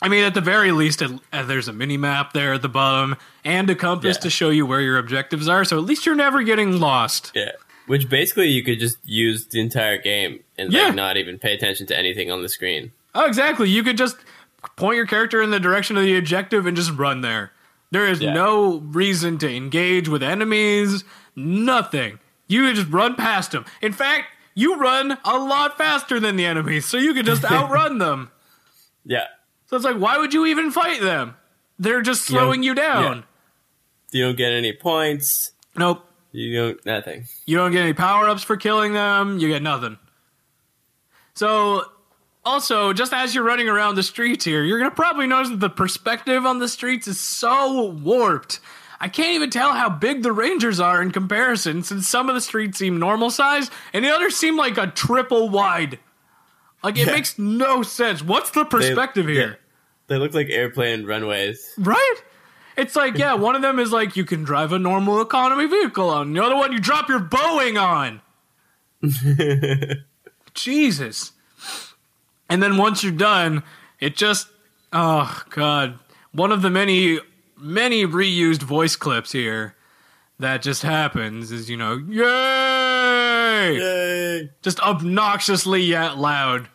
I 0.00 0.08
mean, 0.08 0.24
at 0.24 0.32
the 0.32 0.40
very 0.40 0.70
least, 0.72 1.02
it, 1.02 1.10
uh, 1.32 1.42
there's 1.42 1.68
a 1.68 1.72
mini 1.72 1.96
map 1.98 2.32
there 2.32 2.54
at 2.54 2.62
the 2.62 2.68
bottom 2.68 3.16
and 3.44 3.68
a 3.68 3.74
compass 3.74 4.16
Yeah. 4.16 4.20
to 4.22 4.30
show 4.30 4.48
you 4.48 4.64
where 4.64 4.80
your 4.80 4.96
objectives 4.96 5.48
are. 5.48 5.64
So 5.66 5.76
at 5.76 5.84
least 5.84 6.06
you're 6.06 6.14
never 6.14 6.42
getting 6.42 6.78
lost. 6.80 7.32
Yeah. 7.34 7.50
Which 7.88 8.08
basically 8.08 8.48
you 8.48 8.62
could 8.62 8.78
just 8.78 8.96
use 9.04 9.46
the 9.46 9.60
entire 9.60 9.98
game 9.98 10.40
and 10.56 10.72
Yeah. 10.72 10.84
like 10.86 10.94
not 10.94 11.16
even 11.18 11.38
pay 11.38 11.52
attention 11.52 11.86
to 11.88 11.98
anything 11.98 12.30
on 12.30 12.42
the 12.42 12.48
screen. 12.48 12.92
Oh, 13.14 13.26
exactly. 13.26 13.68
You 13.68 13.82
could 13.82 13.98
just 13.98 14.16
point 14.76 14.96
your 14.96 15.06
character 15.06 15.42
in 15.42 15.50
the 15.50 15.60
direction 15.60 15.96
of 15.96 16.04
the 16.04 16.16
objective 16.16 16.64
and 16.66 16.76
just 16.76 16.92
run 16.92 17.20
there. 17.22 17.52
There 17.90 18.06
is 18.06 18.20
Yeah. 18.20 18.34
no 18.34 18.78
reason 18.78 19.38
to 19.38 19.50
engage 19.54 20.08
with 20.08 20.22
enemies. 20.22 21.04
Nothing. 21.34 22.18
You 22.46 22.72
just 22.74 22.90
run 22.90 23.14
past 23.14 23.52
them. 23.52 23.64
In 23.80 23.92
fact, 23.92 24.26
you 24.54 24.76
run 24.76 25.18
a 25.24 25.38
lot 25.38 25.78
faster 25.78 26.18
than 26.20 26.36
the 26.36 26.44
enemies, 26.46 26.84
so 26.86 26.96
you 26.96 27.14
can 27.14 27.24
just 27.24 27.44
outrun 27.50 27.98
them. 27.98 28.30
Yeah. 29.04 29.26
So 29.66 29.76
it's 29.76 29.84
like, 29.84 29.96
why 29.98 30.18
would 30.18 30.34
you 30.34 30.46
even 30.46 30.70
fight 30.70 31.00
them? 31.00 31.36
They're 31.78 32.02
just 32.02 32.22
slowing 32.24 32.62
you 32.62 32.74
down. 32.74 33.24
You 34.10 34.24
don't 34.24 34.36
get 34.36 34.52
any 34.52 34.72
points. 34.72 35.52
Nope. 35.76 36.04
You 36.32 36.54
don't 36.56 36.86
nothing. 36.86 37.24
You 37.46 37.56
don't 37.56 37.72
get 37.72 37.82
any 37.82 37.92
power 37.94 38.28
ups 38.28 38.42
for 38.42 38.56
killing 38.56 38.92
them. 38.94 39.38
You 39.38 39.48
get 39.48 39.62
nothing. 39.62 39.98
So, 41.34 41.84
also, 42.48 42.92
just 42.94 43.12
as 43.12 43.34
you're 43.34 43.44
running 43.44 43.68
around 43.68 43.94
the 43.96 44.02
streets 44.02 44.44
here, 44.44 44.64
you're 44.64 44.78
going 44.78 44.90
to 44.90 44.96
probably 44.96 45.26
notice 45.26 45.50
that 45.50 45.60
the 45.60 45.68
perspective 45.70 46.46
on 46.46 46.58
the 46.58 46.68
streets 46.68 47.06
is 47.06 47.20
so 47.20 47.84
warped. 47.90 48.60
I 49.00 49.08
can't 49.08 49.34
even 49.34 49.50
tell 49.50 49.74
how 49.74 49.88
big 49.90 50.22
the 50.22 50.32
Rangers 50.32 50.80
are 50.80 51.00
in 51.02 51.10
comparison, 51.12 51.82
since 51.82 52.08
some 52.08 52.28
of 52.28 52.34
the 52.34 52.40
streets 52.40 52.78
seem 52.78 52.98
normal 52.98 53.30
size 53.30 53.70
and 53.92 54.04
the 54.04 54.08
others 54.08 54.34
seem 54.34 54.56
like 54.56 54.78
a 54.78 54.86
triple 54.88 55.48
wide. 55.50 55.98
Like, 56.82 56.96
it 56.98 57.06
Yeah. 57.06 57.12
makes 57.12 57.38
no 57.38 57.82
sense. 57.82 58.22
What's 58.22 58.50
the 58.50 58.64
perspective 58.64 59.28
here? 59.28 59.58
They 60.06 60.16
look 60.16 60.32
like 60.32 60.48
airplane 60.48 61.04
runways. 61.04 61.74
Right? 61.76 62.16
It's 62.76 62.96
like, 62.96 63.18
yeah, 63.18 63.34
one 63.34 63.56
of 63.56 63.62
them 63.62 63.78
is 63.78 63.92
like 63.92 64.16
you 64.16 64.24
can 64.24 64.42
drive 64.42 64.72
a 64.72 64.78
normal 64.78 65.20
economy 65.20 65.66
vehicle 65.66 66.08
on. 66.08 66.32
The 66.32 66.42
other 66.42 66.56
one 66.56 66.72
you 66.72 66.78
drop 66.80 67.08
your 67.08 67.20
Boeing 67.20 67.76
on. 67.80 68.20
Jesus. 70.54 71.32
And 72.48 72.62
then 72.62 72.76
once 72.76 73.02
you're 73.02 73.12
done, 73.12 73.62
it 74.00 74.16
just 74.16 74.48
oh 74.92 75.42
god. 75.50 75.98
One 76.32 76.52
of 76.52 76.62
the 76.62 76.70
many 76.70 77.18
many 77.56 78.06
reused 78.06 78.62
voice 78.62 78.96
clips 78.96 79.32
here 79.32 79.74
that 80.38 80.62
just 80.62 80.82
happens 80.82 81.50
is, 81.50 81.68
you 81.68 81.76
know, 81.76 81.96
yay! 81.96 83.76
Yay! 83.76 84.50
Just 84.62 84.80
obnoxiously 84.80 85.82
yet 85.82 86.16
loud. 86.16 86.68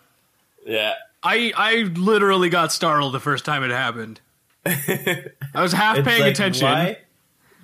Yeah. 0.65 0.93
I 1.23 1.53
I 1.55 1.75
literally 1.95 2.49
got 2.49 2.71
startled 2.71 3.13
the 3.13 3.19
first 3.19 3.45
time 3.45 3.63
it 3.63 3.71
happened. 3.71 4.19
I 4.65 5.31
was 5.55 5.71
half 5.73 5.97
It's 5.97 6.07
paying 6.07 6.21
like, 6.21 6.33
attention. 6.33 6.65
Why? 6.65 6.97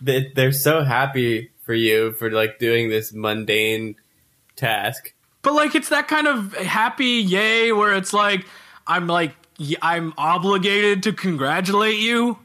They, 0.02 0.32
they're 0.34 0.52
so 0.54 0.84
happy 0.84 1.52
for 1.66 1.74
you 1.74 2.14
for 2.14 2.32
like 2.32 2.60
doing 2.60 2.90
this 2.90 3.14
mundane 3.14 3.96
task. 4.56 5.14
But 5.42 5.54
like 5.54 5.76
it's 5.76 5.90
that 5.90 6.08
kind 6.08 6.28
of 6.28 6.54
happy 6.56 7.06
yay 7.06 7.72
where 7.72 7.94
it's 7.96 8.14
like 8.14 8.46
I'm 8.88 9.08
like 9.08 9.34
I'm 9.82 10.14
obligated 10.18 11.04
to 11.04 11.14
congratulate 11.14 12.00
you, 12.00 12.38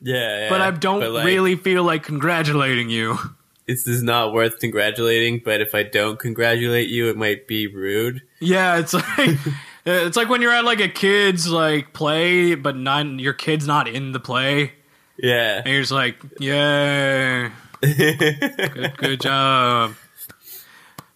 Yeah, 0.00 0.40
yeah. 0.40 0.48
but 0.48 0.60
I 0.60 0.70
don't 0.70 1.12
like, 1.12 1.24
really 1.26 1.56
feel 1.56 1.82
like 1.84 2.02
congratulating 2.02 2.88
you. 2.90 3.18
This 3.66 3.86
is 3.88 4.02
not 4.02 4.32
worth 4.32 4.58
congratulating. 4.60 5.40
But 5.44 5.60
if 5.60 5.74
I 5.74 5.82
don't 5.82 6.18
congratulate 6.18 6.88
you, 6.88 7.08
it 7.10 7.16
might 7.16 7.46
be 7.48 7.66
rude. 7.66 8.22
Yeah, 8.40 8.78
it's 8.78 8.94
like 8.94 9.36
it's 9.86 10.16
like 10.16 10.28
when 10.28 10.42
you're 10.42 10.52
at 10.52 10.64
like 10.64 10.80
a 10.80 10.88
kid's 10.88 11.48
like 11.48 11.92
play, 11.92 12.54
but 12.54 12.76
not 12.76 13.06
your 13.20 13.32
kid's 13.32 13.66
not 13.66 13.88
in 13.88 14.12
the 14.12 14.20
play, 14.20 14.72
Yeah. 15.18 15.58
and 15.64 15.66
you're 15.68 15.82
just 15.82 15.92
like, 15.92 16.16
yay, 16.40 17.50
good, 17.80 18.94
good 18.96 19.20
job, 19.20 19.94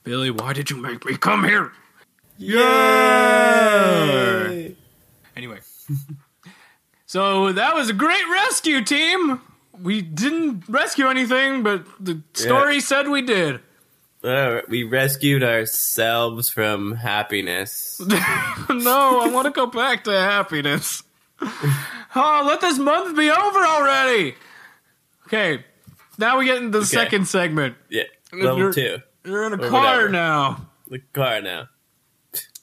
Billy. 0.04 0.30
Why 0.30 0.52
did 0.52 0.70
you 0.70 0.76
make 0.76 1.04
me 1.04 1.16
come 1.16 1.44
here? 1.44 1.72
Yay! 3.40 4.74
Anyway, 5.36 5.60
so 7.06 7.52
that 7.52 7.74
was 7.74 7.90
a 7.90 7.92
great 7.92 8.24
rescue 8.30 8.82
team. 8.84 9.40
We 9.80 10.02
didn't 10.02 10.64
rescue 10.68 11.08
anything, 11.08 11.62
but 11.62 11.84
the 11.98 12.22
story 12.34 12.80
said 12.80 13.08
we 13.08 13.22
did. 13.22 13.60
Uh, 14.22 14.60
we 14.68 14.82
rescued 14.84 15.42
ourselves 15.42 16.50
from 16.50 16.94
happiness. 16.96 18.00
no, 18.08 19.20
I 19.20 19.30
want 19.32 19.46
to 19.46 19.50
go 19.50 19.66
back 19.66 20.04
to 20.04 20.10
happiness. 20.12 21.02
Oh, 22.12 22.42
let 22.44 22.60
this 22.60 22.76
month 22.76 23.16
be 23.16 23.30
over 23.30 23.60
already. 23.60 24.34
Okay, 25.28 25.64
now 26.18 26.40
we 26.40 26.46
get 26.46 26.56
into 26.60 26.80
the 26.80 26.84
second 26.84 27.28
segment. 27.28 27.76
Yeah, 27.88 28.02
level 28.32 28.58
You're- 28.58 28.72
two. 28.74 28.98
You're 29.24 29.44
in 29.46 29.52
a 29.52 29.56
Or 29.62 29.68
car 29.68 29.94
whatever. 29.96 30.08
now. 30.08 30.68
The 30.88 31.00
car 31.12 31.40
now. 31.40 31.68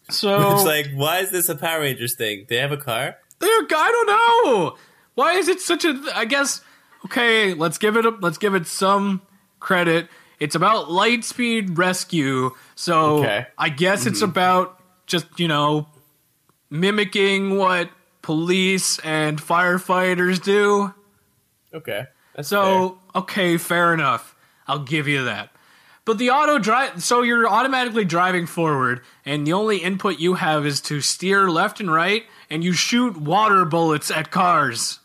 So 0.09 0.51
It's 0.55 0.65
like, 0.65 0.87
why 0.93 1.19
is 1.19 1.31
this 1.31 1.49
a 1.49 1.55
Power 1.55 1.81
Rangers 1.81 2.15
thing? 2.15 2.45
They 2.49 2.57
have 2.57 2.71
a 2.71 2.77
car? 2.77 3.17
They're, 3.39 3.49
I 3.49 3.91
don't 3.91 4.07
know. 4.07 4.77
Why 5.15 5.33
is 5.33 5.47
it 5.47 5.59
such 5.59 5.85
a? 5.85 5.99
I 6.15 6.25
guess. 6.25 6.61
Okay, 7.05 7.53
let's 7.53 7.77
give 7.77 7.95
it. 7.97 8.05
A, 8.05 8.09
let's 8.09 8.37
give 8.37 8.55
it 8.55 8.67
some 8.67 9.21
credit. 9.59 10.07
It's 10.39 10.55
about 10.55 10.87
Lightspeed 10.87 11.77
Rescue, 11.77 12.51
so 12.75 13.19
Okay. 13.19 13.47
I 13.57 13.69
guess 13.69 14.05
it's 14.05 14.19
mm-hmm. 14.21 14.29
about 14.31 14.79
just 15.07 15.39
you 15.39 15.47
know 15.47 15.87
mimicking 16.69 17.57
what 17.57 17.89
police 18.21 18.99
and 18.99 19.41
firefighters 19.41 20.41
do. 20.43 20.93
Okay. 21.73 22.05
So 22.41 22.99
okay, 23.15 23.57
fair 23.57 23.93
enough. 23.93 24.35
I'll 24.67 24.83
give 24.83 25.07
you 25.07 25.25
that. 25.25 25.49
But 26.07 26.17
the 26.19 26.29
auto 26.31 26.57
drive, 26.57 27.03
so 27.03 27.21
you're 27.21 27.47
automatically 27.49 28.05
driving 28.05 28.45
forward, 28.47 29.01
and 29.25 29.45
the 29.45 29.51
only 29.51 29.79
input 29.79 30.19
you 30.19 30.35
have 30.35 30.65
is 30.65 30.79
to 30.83 31.01
steer 31.01 31.49
left 31.51 31.81
and 31.81 31.91
right, 31.91 32.23
and 32.49 32.63
you 32.63 32.71
shoot 32.71 33.17
water 33.17 33.65
bullets 33.65 34.09
at 34.09 34.31
cars. 34.31 34.99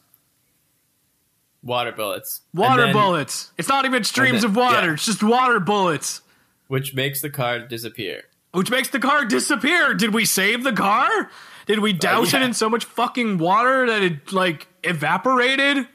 water 1.61 1.91
bullets. 1.93 2.41
Water 2.55 2.85
then- 2.87 2.93
bullets. 2.93 3.51
It's 3.59 3.69
not 3.69 3.85
even 3.85 4.05
streams 4.05 4.43
then- 4.43 4.51
of 4.51 4.57
water. 4.57 4.87
yeah. 4.89 4.93
It's 4.95 5.07
just 5.07 5.23
water 5.25 5.59
bullets, 5.61 6.23
Which 6.69 6.95
makes 6.95 7.21
the 7.21 7.31
car 7.31 7.59
disappear. 7.61 8.23
which 8.53 8.71
makes 8.71 8.89
the 8.91 8.99
car 9.01 9.25
disappear. 9.25 9.95
Did 9.95 10.15
we 10.15 10.25
save 10.25 10.63
the 10.63 10.73
car? 10.73 11.31
Did 11.67 11.81
we 11.81 11.93
douse 11.93 12.29
it 12.33 12.37
Uh, 12.37 12.41
yeah. 12.41 12.45
in 12.47 12.55
so 12.55 12.69
much 12.71 12.85
fucking 12.85 13.39
water 13.39 13.87
that 13.87 14.03
it 14.05 14.33
like 14.33 14.69
evaporated? 14.85 15.89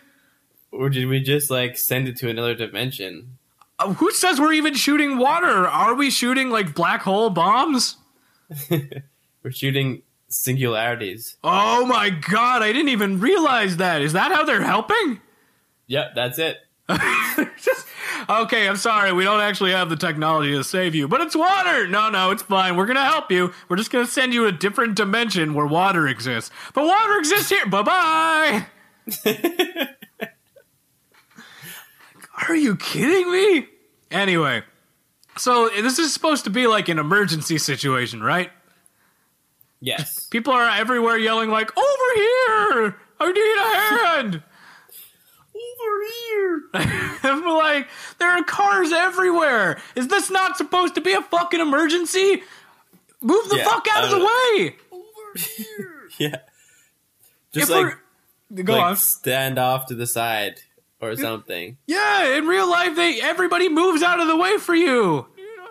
Or 0.72 0.90
did 0.90 1.06
we 1.08 1.22
just 1.22 1.50
like 1.50 1.78
send 1.78 2.08
it 2.10 2.18
to 2.18 2.30
another 2.30 2.56
dimension? 2.56 3.37
Uh, 3.80 3.94
who 3.94 4.12
says 4.12 4.40
we're 4.40 4.54
even 4.54 4.74
shooting 4.74 5.18
water? 5.18 5.68
Are 5.68 5.94
we 5.94 6.10
shooting 6.10 6.50
like 6.50 6.74
black 6.74 7.02
hole 7.02 7.30
bombs? 7.30 7.98
We're 8.70 9.52
shooting 9.52 10.02
singularities. 10.30 11.38
Oh 11.44 11.86
my 11.86 12.10
god, 12.10 12.62
I 12.64 12.72
didn't 12.74 12.90
even 12.90 13.20
realize 13.20 13.78
that. 13.78 14.02
Is 14.02 14.14
that 14.14 14.32
how 14.32 14.44
they're 14.44 14.62
helping? 14.64 15.22
Yep, 15.88 16.12
that's 16.16 16.40
it. 16.40 16.58
Just- 16.90 17.86
okay, 18.30 18.68
I'm 18.68 18.78
sorry. 18.78 19.12
We 19.14 19.24
don't 19.24 19.42
actually 19.42 19.72
have 19.72 19.90
the 19.90 19.96
technology 19.96 20.54
to 20.54 20.64
save 20.64 20.96
you, 20.96 21.08
but 21.08 21.22
it's 21.22 21.36
water. 21.36 21.88
No, 21.88 22.10
no, 22.10 22.32
it's 22.32 22.44
fine. 22.44 22.76
We're 22.78 22.86
going 22.86 22.98
to 22.98 23.04
help 23.04 23.32
you. 23.32 23.54
We're 23.70 23.78
just 23.78 23.92
going 23.92 24.06
to 24.06 24.12
send 24.12 24.34
you 24.34 24.46
a 24.48 24.52
different 24.52 24.96
dimension 24.96 25.54
where 25.54 25.66
water 25.68 26.08
exists. 26.08 26.52
But 26.74 26.86
water 26.86 27.20
exists 27.20 27.50
here. 27.50 27.66
Bye-bye. 27.66 28.66
Are 32.48 32.56
you 32.56 32.76
kidding 32.76 33.32
me? 33.32 33.68
Anyway, 34.12 34.64
so 35.38 35.70
this 35.70 36.00
is 36.00 36.14
supposed 36.14 36.44
to 36.46 36.50
be 36.50 36.68
like 36.68 36.88
an 36.90 37.00
emergency 37.00 37.58
situation, 37.58 38.22
right? 38.22 38.52
Yes. 39.80 40.28
People 40.28 40.54
are 40.54 40.70
everywhere 40.70 41.18
yelling 41.18 41.50
like, 41.50 41.72
"Over 41.78 42.14
here! 42.16 42.96
I 43.20 43.32
need 43.32 43.58
a 43.58 44.16
hand!" 44.24 44.44
Over 45.56 46.04
here! 46.30 46.62
I'm 47.24 47.44
like, 47.44 47.88
there 48.20 48.30
are 48.30 48.44
cars 48.44 48.92
everywhere. 48.92 49.80
Is 49.96 50.08
this 50.08 50.30
not 50.30 50.56
supposed 50.58 50.96
to 50.96 51.02
be 51.02 51.14
a 51.14 51.22
fucking 51.22 51.60
emergency? 51.60 52.44
Move 53.22 53.50
the 53.50 53.58
Yeah, 53.58 53.64
fuck 53.66 53.88
out 53.92 54.04
of 54.04 54.12
the 54.12 54.20
way! 54.20 54.76
Over 54.92 55.04
here! 55.38 56.10
Yeah. 56.20 56.38
Just 57.54 57.70
If 57.72 57.76
like, 57.76 57.98
Go 58.66 58.74
like 58.74 58.84
on. 58.84 58.96
stand 58.98 59.58
off 59.58 59.88
to 59.88 59.96
the 59.96 60.06
side 60.08 60.62
or 61.02 61.16
something. 61.16 61.78
Yeah, 61.86 62.38
in 62.38 62.48
real 62.48 62.70
life, 62.70 62.96
they 62.96 63.22
everybody 63.22 63.70
moves 63.70 64.02
out 64.04 64.20
of 64.20 64.28
the 64.28 64.38
way 64.38 64.58
for 64.58 64.76
you. 64.76 65.28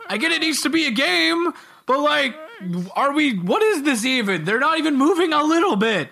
I 0.08 0.16
get 0.18 0.32
it 0.32 0.40
needs 0.40 0.62
to 0.62 0.70
be 0.70 0.86
a 0.86 0.90
game, 0.92 1.52
but 1.86 2.00
like, 2.00 2.34
are 2.94 3.12
we? 3.12 3.36
What 3.38 3.62
is 3.62 3.82
this 3.82 4.04
even? 4.04 4.44
They're 4.44 4.60
not 4.60 4.78
even 4.78 4.96
moving 4.96 5.32
a 5.32 5.42
little 5.42 5.76
bit. 5.76 6.10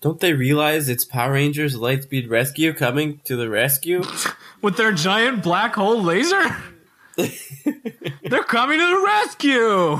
Don't 0.00 0.20
they 0.20 0.34
realize 0.34 0.88
it's 0.88 1.04
Power 1.04 1.32
Rangers 1.32 1.76
Lightspeed 1.76 2.30
Rescue 2.30 2.72
coming 2.74 3.20
to 3.24 3.34
the 3.34 3.48
rescue? 3.48 4.04
with 4.62 4.76
their 4.76 4.92
giant 4.92 5.42
black 5.42 5.74
hole 5.74 6.02
laser. 6.02 6.56
They're 7.16 8.42
coming 8.44 8.78
to 8.78 8.86
the 8.86 9.02
rescue. 9.04 9.98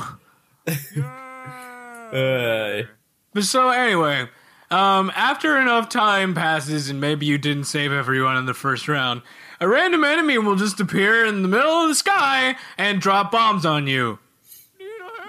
Uh, 2.12 2.82
But 3.32 3.44
so 3.44 3.68
anyway, 3.68 4.28
um, 4.70 5.10
after 5.14 5.58
enough 5.58 5.88
time 5.88 6.34
passes 6.34 6.88
and 6.90 7.00
maybe 7.00 7.26
you 7.26 7.38
didn't 7.38 7.64
save 7.64 7.92
everyone 7.92 8.36
in 8.36 8.46
the 8.46 8.54
first 8.54 8.88
round, 8.88 9.22
a 9.60 9.68
random 9.68 10.04
enemy 10.04 10.38
will 10.38 10.56
just 10.56 10.80
appear 10.80 11.24
in 11.24 11.42
the 11.42 11.48
middle 11.48 11.70
of 11.82 11.88
the 11.88 11.94
sky 11.94 12.56
and 12.76 13.00
drop 13.00 13.30
bombs 13.30 13.64
on 13.64 13.86
you. 13.86 14.18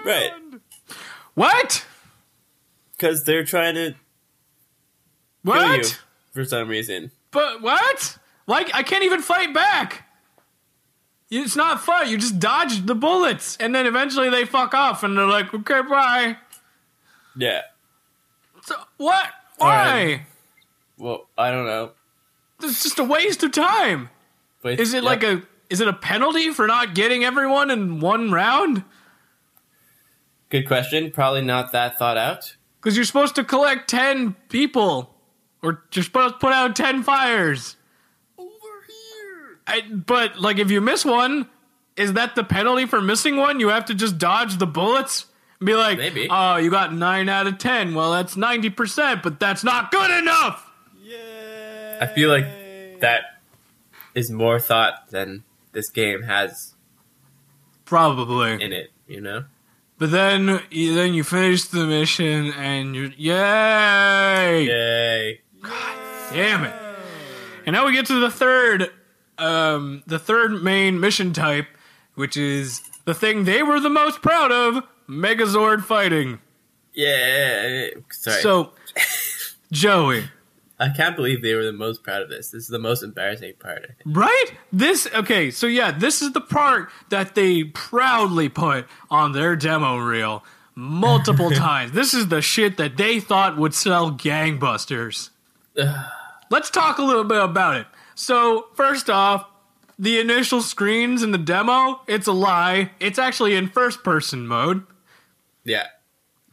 right. 0.04 0.30
What? 1.34 1.86
Because 2.92 3.24
they're 3.24 3.44
trying 3.44 3.74
to 3.76 3.90
kill 5.44 5.54
What? 5.54 5.78
you 5.78 5.96
for 6.32 6.44
some 6.44 6.68
reason. 6.68 7.10
But 7.30 7.62
what? 7.62 8.18
Like 8.46 8.70
I 8.74 8.82
can't 8.82 9.04
even 9.04 9.22
fight 9.22 9.54
back. 9.54 10.04
It's 11.30 11.54
not 11.56 11.80
fun. 11.82 12.08
You 12.08 12.16
just 12.16 12.38
dodge 12.38 12.86
the 12.86 12.94
bullets, 12.94 13.56
and 13.58 13.74
then 13.74 13.84
eventually 13.86 14.30
they 14.30 14.46
fuck 14.46 14.72
off, 14.72 15.02
and 15.02 15.16
they're 15.16 15.26
like, 15.26 15.52
"Okay, 15.52 15.82
bye." 15.82 16.38
Yeah. 17.36 17.60
So, 18.64 18.76
what? 18.96 19.28
Why? 19.58 19.68
right. 19.68 20.20
Well, 20.98 21.28
I 21.36 21.50
don't 21.50 21.66
know. 21.66 21.92
It's 22.62 22.82
just 22.82 22.98
a 22.98 23.04
waste 23.04 23.42
of 23.44 23.52
time. 23.52 24.10
But 24.62 24.80
Is 24.80 24.92
it 24.92 25.04
yep. 25.04 25.04
like 25.04 25.22
a 25.22 25.42
is 25.70 25.80
it 25.80 25.88
a 25.88 25.92
penalty 25.92 26.50
for 26.50 26.66
not 26.66 26.94
getting 26.94 27.24
everyone 27.24 27.70
in 27.70 28.00
one 28.00 28.30
round? 28.30 28.84
good 30.50 30.66
question? 30.66 31.10
Probably 31.10 31.42
not 31.42 31.72
that 31.72 31.98
thought 31.98 32.16
out. 32.16 32.56
Because 32.80 32.96
you're 32.96 33.04
supposed 33.04 33.34
to 33.36 33.44
collect 33.44 33.88
ten 33.88 34.34
people, 34.48 35.14
or 35.62 35.82
you're 35.92 36.02
supposed 36.02 36.34
to 36.34 36.38
put 36.38 36.52
out 36.52 36.74
ten 36.74 37.02
fires. 37.02 37.76
Over 38.38 38.48
here. 38.86 39.58
I, 39.66 39.82
but 39.82 40.40
like, 40.40 40.58
if 40.58 40.70
you 40.70 40.80
miss 40.80 41.04
one, 41.04 41.48
is 41.96 42.14
that 42.14 42.34
the 42.34 42.44
penalty 42.44 42.86
for 42.86 43.00
missing 43.00 43.36
one? 43.36 43.60
You 43.60 43.68
have 43.68 43.84
to 43.86 43.94
just 43.94 44.18
dodge 44.18 44.56
the 44.56 44.66
bullets. 44.66 45.26
And 45.60 45.66
be 45.66 45.74
like, 45.74 45.98
Maybe. 45.98 46.28
oh, 46.30 46.56
you 46.56 46.70
got 46.70 46.94
nine 46.94 47.28
out 47.28 47.46
of 47.46 47.58
ten. 47.58 47.94
Well, 47.94 48.12
that's 48.12 48.36
ninety 48.36 48.70
percent, 48.70 49.22
but 49.22 49.40
that's 49.40 49.64
not 49.64 49.90
good 49.90 50.10
enough. 50.10 50.64
I 52.00 52.06
feel 52.14 52.28
like 52.30 53.00
that 53.00 53.40
is 54.14 54.30
more 54.30 54.60
thought 54.60 55.10
than 55.10 55.42
this 55.72 55.90
game 55.90 56.22
has 56.22 56.74
Probably. 57.84 58.62
in 58.62 58.72
it. 58.72 58.90
You 59.06 59.20
know. 59.20 59.44
But 59.98 60.12
then, 60.12 60.60
you, 60.70 60.94
then 60.94 61.12
you 61.14 61.24
finish 61.24 61.64
the 61.64 61.84
mission, 61.84 62.52
and 62.52 62.94
you're 62.94 63.10
yay! 63.16 64.62
Yay! 64.64 65.40
God 65.60 65.98
damn 66.32 66.62
it! 66.64 66.74
And 67.66 67.74
now 67.74 67.84
we 67.84 67.92
get 67.92 68.06
to 68.06 68.20
the 68.20 68.30
third, 68.30 68.90
um, 69.38 70.04
the 70.06 70.20
third 70.20 70.62
main 70.62 71.00
mission 71.00 71.32
type, 71.32 71.66
which 72.14 72.36
is 72.36 72.80
the 73.06 73.14
thing 73.14 73.42
they 73.42 73.64
were 73.64 73.80
the 73.80 73.90
most 73.90 74.22
proud 74.22 74.52
of: 74.52 74.84
Megazord 75.08 75.84
fighting. 75.84 76.38
Yeah. 76.92 77.88
Sorry. 78.10 78.42
So, 78.42 78.72
Joey, 79.72 80.24
I 80.80 80.90
can't 80.90 81.16
believe 81.16 81.42
they 81.42 81.54
were 81.54 81.64
the 81.64 81.72
most 81.72 82.02
proud 82.02 82.22
of 82.22 82.28
this. 82.28 82.50
This 82.50 82.64
is 82.64 82.68
the 82.68 82.78
most 82.78 83.02
embarrassing 83.02 83.54
part. 83.58 83.90
Right? 84.04 84.46
This 84.72 85.08
okay? 85.14 85.50
So 85.50 85.66
yeah, 85.66 85.90
this 85.90 86.22
is 86.22 86.32
the 86.32 86.40
part 86.40 86.90
that 87.08 87.34
they 87.34 87.64
proudly 87.64 88.48
put 88.48 88.86
on 89.10 89.32
their 89.32 89.56
demo 89.56 89.96
reel 89.96 90.44
multiple 90.74 91.50
times. 91.52 91.92
This 91.92 92.14
is 92.14 92.28
the 92.28 92.42
shit 92.42 92.76
that 92.76 92.96
they 92.96 93.18
thought 93.18 93.56
would 93.56 93.74
sell 93.74 94.12
gangbusters. 94.12 95.30
Let's 96.50 96.70
talk 96.70 96.98
a 96.98 97.02
little 97.02 97.24
bit 97.24 97.42
about 97.42 97.76
it. 97.76 97.86
So, 98.14 98.68
first 98.74 99.10
off, 99.10 99.46
the 99.98 100.18
initial 100.18 100.62
screens 100.62 101.22
in 101.22 101.32
the 101.32 101.38
demo, 101.38 102.00
it's 102.06 102.26
a 102.26 102.32
lie. 102.32 102.92
It's 103.00 103.18
actually 103.18 103.54
in 103.54 103.68
first 103.68 104.02
person 104.02 104.46
mode. 104.46 104.84
Yeah. 105.64 105.86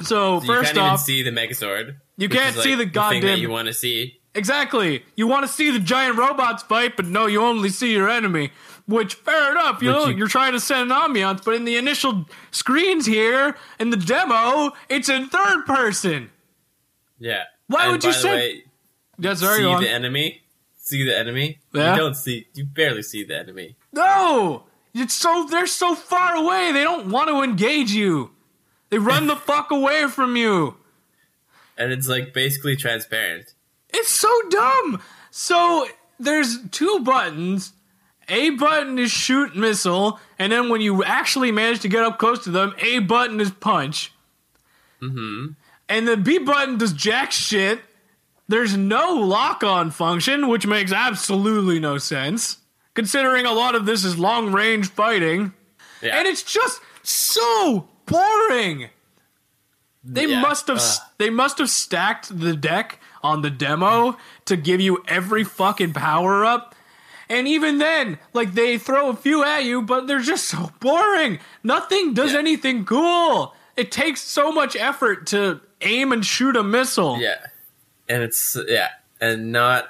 So, 0.01 0.39
So 0.39 0.41
you 0.41 0.47
first 0.47 0.65
can't 0.73 0.77
even 0.77 0.89
off, 0.89 0.99
see 1.01 1.23
the 1.23 1.31
Megazord. 1.31 1.95
You 2.17 2.29
can't 2.29 2.55
see 2.55 2.75
like, 2.75 2.77
the 2.79 2.83
thing 2.85 2.91
goddamn- 2.91 3.21
that 3.23 3.39
you 3.39 3.49
want 3.49 3.67
to 3.67 3.73
see. 3.73 4.19
exactly. 4.33 5.03
You 5.15 5.27
want 5.27 5.45
to 5.45 5.51
see 5.51 5.71
the 5.71 5.79
giant 5.79 6.17
robots 6.17 6.63
fight, 6.63 6.95
but 6.97 7.05
no, 7.05 7.25
you 7.27 7.41
only 7.41 7.69
see 7.69 7.93
your 7.93 8.09
enemy. 8.09 8.51
Which, 8.87 9.15
fair 9.15 9.51
enough, 9.51 9.81
you 9.81 9.89
know, 9.91 10.05
you, 10.07 10.17
you're 10.17 10.27
trying 10.27 10.51
to 10.53 10.59
set 10.59 10.81
an 10.81 10.89
ambiance, 10.89 11.43
but 11.43 11.55
in 11.55 11.65
the 11.65 11.75
initial 11.77 12.25
screens 12.51 13.05
here, 13.07 13.55
in 13.79 13.89
the 13.89 13.97
demo, 13.97 14.73
it's 14.89 15.09
in 15.09 15.27
third 15.27 15.65
person. 15.65 16.29
Yeah. 17.17 17.43
Why 17.67 17.83
And 17.83 17.93
would 17.93 18.03
you 18.03 18.13
say- 18.13 18.29
way, 18.35 18.63
Yeah, 19.17 19.33
sorry, 19.33 19.63
see 19.63 19.79
the 19.85 19.89
enemy? 19.89 20.43
See 20.77 21.03
the 21.03 21.17
enemy? 21.17 21.59
Yeah. 21.73 21.93
You 21.95 21.99
don't 22.01 22.13
see. 22.15 22.47
You 22.53 22.65
barely 22.65 23.01
see 23.01 23.23
the 23.23 23.35
enemy. 23.39 23.75
No! 23.91 24.65
It's 24.93 25.15
so 25.15 25.47
they're 25.49 25.65
so 25.65 25.95
far 25.95 26.35
away. 26.35 26.71
They 26.71 26.83
don't 26.83 27.09
want 27.09 27.29
to 27.29 27.41
engage 27.41 27.91
you. 27.91 28.34
They 28.89 28.97
run 28.97 29.27
the 29.27 29.35
fuck 29.35 29.71
away 29.71 30.07
from 30.07 30.35
you. 30.35 30.77
And 31.77 31.91
it's 31.91 32.07
like 32.07 32.33
basically 32.33 32.75
transparent. 32.75 33.53
It's 33.89 34.09
so 34.09 34.29
dumb. 34.49 35.01
So 35.31 35.87
there's 36.19 36.57
two 36.69 36.99
buttons. 37.01 37.73
A 38.27 38.51
button 38.51 38.97
is 38.97 39.11
shoot 39.11 39.55
missile, 39.55 40.19
and 40.39 40.51
then 40.51 40.69
when 40.69 40.81
you 40.81 41.03
actually 41.03 41.51
manage 41.51 41.81
to 41.81 41.87
get 41.87 42.03
up 42.03 42.17
close 42.17 42.43
to 42.45 42.49
them, 42.49 42.73
A 42.79 42.99
button 42.99 43.39
is 43.39 43.51
punch. 43.51 44.11
Mm-hmm. 45.01 45.51
And 45.87 46.07
the 46.07 46.17
B 46.17 46.39
button 46.39 46.79
does 46.79 46.93
jack 46.93 47.31
shit. 47.31 47.81
There's 48.47 48.75
no 48.75 49.13
lock 49.13 49.63
on 49.63 49.91
function, 49.91 50.47
which 50.47 50.65
makes 50.65 50.91
absolutely 50.91 51.79
no 51.79 51.97
sense, 51.97 52.57
considering 52.95 53.45
a 53.45 53.53
lot 53.53 53.75
of 53.75 53.85
this 53.85 54.03
is 54.03 54.17
long 54.17 54.51
range 54.51 54.89
fighting. 54.89 55.53
Yeah. 56.01 56.17
And 56.17 56.27
it's 56.27 56.43
just 56.43 56.81
so 57.03 57.87
boring. 58.05 58.89
They 60.03 60.27
Yeah. 60.27 60.41
must 60.41 60.67
have 60.67 60.77
Ugh. 60.79 60.99
they 61.17 61.29
must 61.29 61.57
have 61.57 61.69
stacked 61.69 62.37
the 62.39 62.55
deck 62.55 62.99
on 63.23 63.41
the 63.41 63.49
demo 63.49 64.17
to 64.45 64.55
give 64.55 64.79
you 64.79 65.03
every 65.07 65.43
fucking 65.43 65.93
power 65.93 66.45
up. 66.45 66.75
And 67.27 67.47
even 67.47 67.79
then, 67.79 68.19
like 68.33 68.53
they 68.53 68.77
throw 68.77 69.09
a 69.09 69.15
few 69.15 69.43
at 69.43 69.63
you, 69.63 69.81
but 69.81 70.05
they're 70.05 70.19
just 70.19 70.45
so 70.45 70.71
boring. 70.79 71.39
Nothing 71.63 72.13
does 72.13 72.33
Yeah. 72.33 72.39
anything 72.39 72.85
cool. 72.85 73.55
It 73.75 73.91
takes 73.91 74.21
so 74.21 74.51
much 74.51 74.75
effort 74.75 75.25
to 75.27 75.59
aim 75.81 76.11
and 76.11 76.23
shoot 76.23 76.55
a 76.55 76.63
missile. 76.63 77.17
Yeah. 77.19 77.47
And 78.07 78.21
it's 78.21 78.55
yeah, 78.67 78.89
and 79.19 79.51
not 79.51 79.87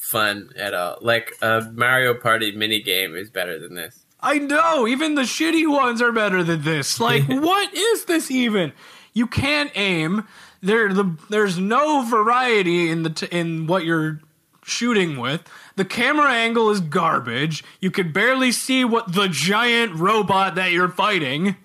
fun 0.00 0.50
at 0.56 0.74
all. 0.74 0.98
Like 1.00 1.32
a 1.40 1.60
Mario 1.72 2.12
Party 2.14 2.50
mini 2.56 2.82
game 2.82 3.14
is 3.14 3.30
better 3.30 3.60
than 3.60 3.74
this. 3.76 4.01
I 4.22 4.38
know, 4.38 4.86
even 4.86 5.16
the 5.16 5.22
shitty 5.22 5.68
ones 5.68 6.00
are 6.00 6.12
better 6.12 6.42
than 6.44 6.62
this. 6.62 7.00
Like, 7.00 7.26
what 7.26 7.74
is 7.74 8.04
this 8.04 8.30
even? 8.30 8.72
You 9.12 9.26
can't 9.26 9.72
aim. 9.74 10.26
There, 10.62 10.92
the, 10.92 11.16
there's 11.28 11.58
no 11.58 12.02
variety 12.02 12.88
in 12.88 13.02
the 13.02 13.10
t- 13.10 13.26
in 13.32 13.66
what 13.66 13.84
you're 13.84 14.20
shooting 14.62 15.18
with. 15.18 15.42
The 15.74 15.84
camera 15.84 16.30
angle 16.30 16.70
is 16.70 16.80
garbage. 16.80 17.64
You 17.80 17.90
can 17.90 18.12
barely 18.12 18.52
see 18.52 18.84
what 18.84 19.12
the 19.12 19.26
giant 19.26 19.94
robot 19.94 20.54
that 20.54 20.70
you're 20.70 20.88
fighting, 20.88 21.56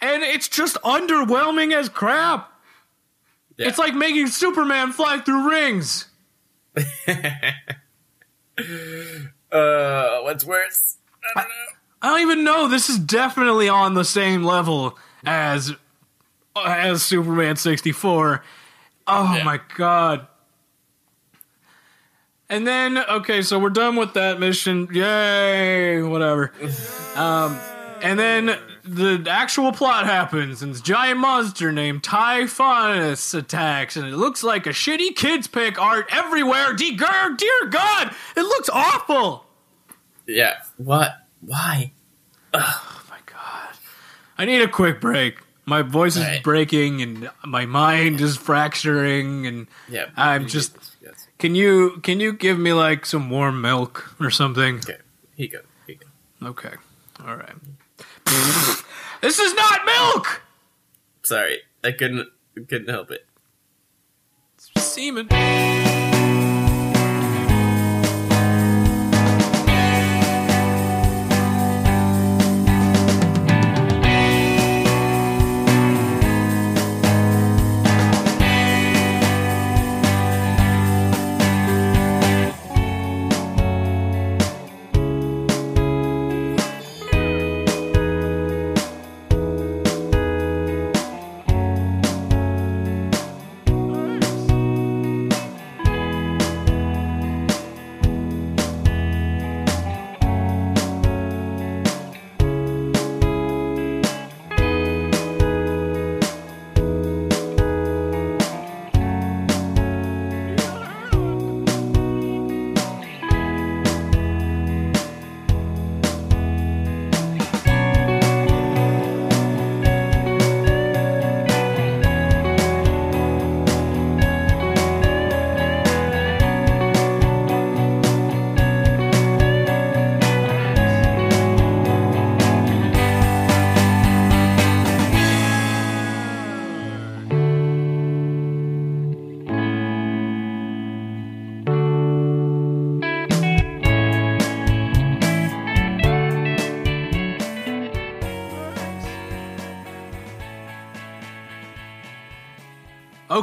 and 0.00 0.22
it's 0.22 0.48
just 0.48 0.76
underwhelming 0.84 1.74
as 1.74 1.88
crap. 1.88 2.52
Yeah. 3.56 3.68
It's 3.68 3.78
like 3.78 3.94
making 3.94 4.28
Superman 4.28 4.92
fly 4.92 5.18
through 5.18 5.50
rings. 5.50 6.06
uh, 9.50 10.20
what's 10.20 10.44
worse? 10.44 10.97
I 11.36 11.40
don't 11.42 11.48
know. 11.48 11.54
I 12.02 12.06
don't 12.10 12.20
even 12.20 12.44
know. 12.44 12.68
This 12.68 12.88
is 12.88 12.98
definitely 12.98 13.68
on 13.68 13.94
the 13.94 14.04
same 14.04 14.44
level 14.44 14.96
as 15.26 15.72
as 16.66 17.02
Superman 17.02 17.56
64. 17.56 18.42
Oh 19.06 19.34
Yeah. 19.36 19.44
my 19.44 19.60
god. 19.76 20.26
And 22.50 22.66
then 22.66 22.98
okay, 22.98 23.42
so 23.42 23.58
we're 23.58 23.70
done 23.70 23.96
with 23.96 24.14
that 24.14 24.40
mission. 24.40 24.88
Yay, 24.92 26.02
whatever. 26.02 26.52
um 27.16 27.58
and 28.00 28.16
then 28.18 28.56
the 28.84 29.26
actual 29.28 29.72
plot 29.72 30.06
happens, 30.06 30.62
and 30.62 30.72
this 30.72 30.80
giant 30.80 31.18
monster 31.18 31.72
named 31.72 32.04
Typhonus 32.04 33.34
attacks, 33.34 33.96
and 33.96 34.06
it 34.06 34.14
looks 34.16 34.44
like 34.44 34.66
a 34.66 34.70
shitty 34.70 35.16
kids 35.16 35.48
pick 35.48 35.80
art 35.80 36.06
everywhere. 36.10 36.72
Dear, 36.74 36.96
dear 37.36 37.66
God, 37.68 38.14
it 38.36 38.42
looks 38.42 38.68
awful. 38.68 39.44
Yeah. 40.28 40.58
What? 40.76 41.10
Why? 41.40 41.92
Oh 42.54 43.02
my 43.10 43.18
god. 43.26 43.74
I 44.36 44.44
need 44.44 44.60
a 44.62 44.68
quick 44.68 45.00
break. 45.00 45.38
My 45.64 45.82
voice 45.82 46.16
is 46.16 46.22
Right. 46.24 46.42
breaking 46.42 47.02
and 47.02 47.30
my 47.44 47.66
mind 47.66 48.20
is 48.20 48.36
fracturing 48.36 49.46
and 49.46 49.66
Yeah. 49.88 50.06
I'm 50.16 50.46
just 50.46 50.76
yes. 51.02 51.26
can 51.38 51.54
you 51.54 52.00
can 52.02 52.20
you 52.20 52.32
give 52.34 52.58
me 52.58 52.72
like 52.72 53.04
some 53.06 53.30
warm 53.30 53.60
milk 53.60 54.14
or 54.20 54.30
something? 54.30 54.76
Okay. 54.76 54.98
Here 55.36 55.46
you 55.46 55.48
go. 55.48 55.58
Here 55.86 55.96
you 56.00 56.06
go. 56.42 56.48
Okay. 56.50 56.74
All 57.26 57.36
right. 57.36 57.54
this 59.22 59.38
is 59.38 59.54
not 59.54 59.84
milk. 59.84 60.42
Sorry, 61.22 61.60
I 61.84 61.92
couldn't 61.92 62.28
couldn't 62.54 62.88
help 62.90 63.10
it. 63.10 63.26
It's 64.56 64.70
semen. 64.84 65.28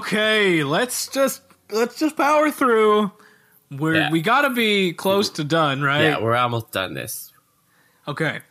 Okay, 0.06 0.64
let's 0.64 1.08
just 1.08 1.42
let's 1.72 1.98
just 1.98 2.16
power 2.16 2.52
through. 2.52 3.12
We're 3.72 3.96
Yeah. 3.96 4.12
we 4.12 4.22
got 4.22 4.42
to 4.42 4.52
be 4.52 4.94
close 4.94 5.32
to 5.32 5.44
done, 5.44 5.82
right? 5.82 6.04
Yeah, 6.04 6.20
we're 6.22 6.36
almost 6.36 6.72
done 6.72 6.94
this. 6.94 7.34
Okay. 8.08 8.42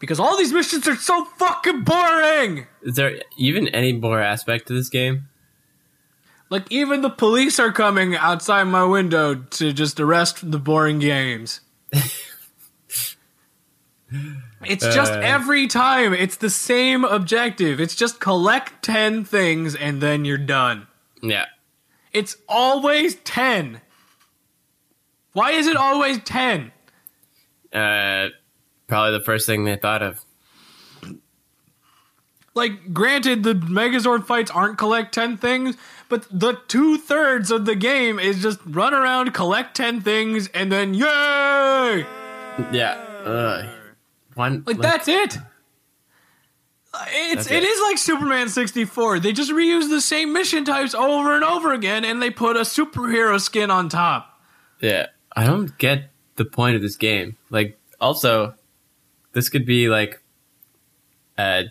Because 0.00 0.18
all 0.18 0.36
these 0.36 0.52
missions 0.52 0.88
are 0.88 0.96
so 0.96 1.24
fucking 1.38 1.84
boring. 1.84 2.66
Is 2.82 2.96
there 2.96 3.22
even 3.38 3.68
any 3.68 3.92
more 3.92 4.20
aspect 4.20 4.66
to 4.66 4.74
this 4.74 4.88
game? 4.88 5.28
Like 6.48 6.66
even 6.70 7.02
the 7.02 7.10
police 7.10 7.60
are 7.60 7.70
coming 7.70 8.16
outside 8.16 8.64
my 8.64 8.82
window 8.82 9.36
to 9.36 9.72
just 9.72 10.00
arrest 10.00 10.50
the 10.50 10.58
boring 10.58 10.98
games. 10.98 11.60
it's 14.64 14.84
just 14.94 15.12
Uh. 15.12 15.20
every 15.22 15.66
time 15.66 16.12
it's 16.12 16.36
the 16.36 16.50
same 16.50 17.04
objective. 17.04 17.80
It's 17.80 17.94
just 17.94 18.20
collect 18.20 18.82
10 18.82 19.24
things 19.24 19.74
and 19.74 20.00
then 20.00 20.24
you're 20.24 20.38
done. 20.38 20.86
Yeah. 21.22 21.46
It's 22.12 22.36
always 22.48 23.14
10. 23.16 23.80
Why 25.32 25.52
is 25.52 25.66
it 25.66 25.76
always 25.76 26.18
10? 26.24 26.72
Uh, 27.72 28.28
probably 28.88 29.16
the 29.18 29.24
first 29.24 29.46
thing 29.46 29.64
they 29.64 29.76
thought 29.76 30.02
of. 30.02 30.24
Like, 32.52 32.92
granted, 32.92 33.44
the 33.44 33.54
Megazord 33.54 34.26
fights 34.26 34.50
aren't 34.50 34.76
collect 34.76 35.14
10 35.14 35.36
things, 35.36 35.76
but 36.08 36.26
the 36.30 36.54
two 36.66 36.98
thirds 36.98 37.52
of 37.52 37.64
the 37.64 37.76
game 37.76 38.18
is 38.18 38.42
just 38.42 38.58
run 38.66 38.92
around, 38.92 39.32
collect 39.32 39.76
10 39.76 40.00
things, 40.00 40.48
and 40.48 40.70
then 40.72 40.92
yay! 40.92 42.04
Yeah. 42.72 42.94
Ugh. 43.24 43.68
One. 44.40 44.64
Like, 44.66 44.78
that's 44.78 45.06
it. 45.08 45.36
It's 46.92 47.34
That's 47.46 47.50
it 47.50 47.62
it. 47.62 47.66
is 47.66 47.80
like 47.82 47.98
Superman 47.98 48.48
64. 48.48 49.20
They 49.20 49.32
just 49.32 49.52
reuse 49.52 49.88
the 49.88 50.00
same 50.00 50.32
mission 50.32 50.64
types 50.64 50.92
over 50.94 51.34
and 51.34 51.44
over 51.44 51.72
again 51.72 52.04
and 52.04 52.20
they 52.20 52.30
put 52.30 52.56
a 52.56 52.60
superhero 52.62 53.40
skin 53.40 53.70
on 53.70 53.88
top. 53.88 54.40
Yeah. 54.80 55.06
I 55.36 55.44
don't 55.46 55.76
get 55.78 56.10
the 56.34 56.44
point 56.44 56.74
of 56.74 56.82
this 56.82 56.96
game. 56.96 57.36
Like, 57.48 57.78
Also, 58.00 58.54
this 59.32 59.48
could 59.48 59.64
be 59.66 59.88
like 59.88 60.20
a 61.38 61.66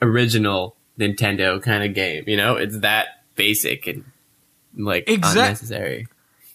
original 0.00 0.76
Nintendo 0.98 1.60
kind 1.60 1.82
of 1.82 1.92
game. 1.94 2.22
You 2.28 2.36
know, 2.36 2.54
it's 2.54 2.78
that 2.80 3.24
basic 3.34 3.88
and 3.88 4.04
like 4.76 5.08
Exact- 5.08 5.36
unnecessary. 5.36 6.06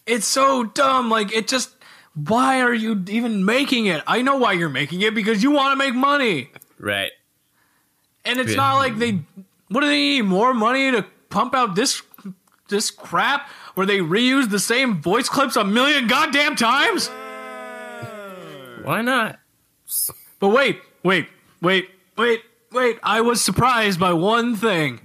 It's 0.05 0.27
so 0.27 0.63
dumb. 0.63 1.09
Like 1.09 1.33
it 1.33 1.47
just. 1.49 1.74
Why 2.15 2.61
are 2.61 2.73
you 2.73 3.03
even 3.09 3.43
making 3.45 3.87
it? 3.87 4.01
I 4.07 4.21
know 4.21 4.37
why 4.37 4.53
you're 4.53 4.69
making 4.69 5.01
it 5.01 5.13
because 5.13 5.43
you 5.43 5.51
want 5.51 5.73
to 5.73 5.75
make 5.75 5.93
money. 5.93 6.49
Right. 6.79 7.11
And 8.23 8.39
it's 8.39 8.51
Yeah. 8.51 8.57
not 8.57 8.75
like 8.77 8.97
they. 8.97 9.19
What 9.67 9.81
do 9.81 9.87
they 9.87 9.95
need? 9.99 10.21
More 10.23 10.53
money 10.53 10.91
to 10.91 11.05
pump 11.29 11.53
out 11.53 11.75
this 11.75 12.01
this 12.69 12.89
crap 12.89 13.49
where 13.75 13.85
they 13.85 13.99
reuse 13.99 14.49
the 14.49 14.59
same 14.59 15.01
voice 15.01 15.27
clips 15.29 15.55
a 15.55 15.63
million 15.63 16.07
goddamn 16.07 16.55
times? 16.55 17.09
Why 18.83 19.01
not? 19.01 19.39
But 20.39 20.49
wait, 20.49 20.79
wait, 21.03 21.27
wait, 21.61 21.89
wait, 22.17 22.41
wait. 22.71 22.99
I 23.03 23.21
was 23.21 23.41
surprised 23.43 23.99
by 23.99 24.13
one 24.13 24.55
thing. 24.55 25.01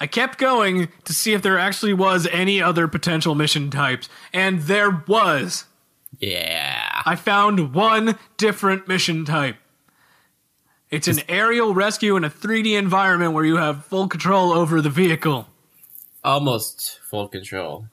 I 0.00 0.06
kept 0.06 0.38
going 0.38 0.88
to 1.04 1.12
see 1.12 1.32
if 1.32 1.42
there 1.42 1.58
actually 1.58 1.92
was 1.94 2.28
any 2.30 2.62
other 2.62 2.86
potential 2.86 3.34
mission 3.34 3.70
types, 3.70 4.08
and 4.32 4.62
there 4.62 5.02
was. 5.08 5.64
Yeah. 6.20 7.02
I 7.04 7.16
found 7.16 7.74
one 7.74 8.18
different 8.36 8.88
mission 8.88 9.24
type. 9.24 9.56
It's 10.90 11.06
an 11.06 11.20
aerial 11.28 11.74
rescue 11.74 12.16
in 12.16 12.24
a 12.24 12.30
3D 12.30 12.76
environment 12.78 13.34
where 13.34 13.44
you 13.44 13.56
have 13.56 13.84
full 13.84 14.08
control 14.08 14.52
over 14.52 14.80
the 14.80 14.88
vehicle. 14.90 15.46
Almost 16.24 16.98
full 17.02 17.28
control. 17.28 17.86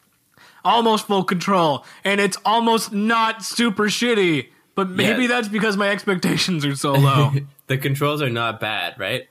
Almost 0.64 1.06
full 1.08 1.24
control. 1.24 1.86
And 2.04 2.20
it's 2.22 2.38
almost 2.46 2.92
not 2.94 3.44
super 3.44 3.84
shitty. 3.86 4.48
But 4.76 4.90
maybe 4.90 5.24
Yeah. 5.24 5.28
that's 5.28 5.48
because 5.48 5.78
my 5.78 5.90
expectations 5.90 6.66
are 6.66 6.76
so 6.76 6.94
low. 6.94 7.32
the 7.68 7.78
controls 7.78 8.22
are 8.22 8.30
not 8.30 8.60
bad, 8.60 8.96
right? 9.00 9.28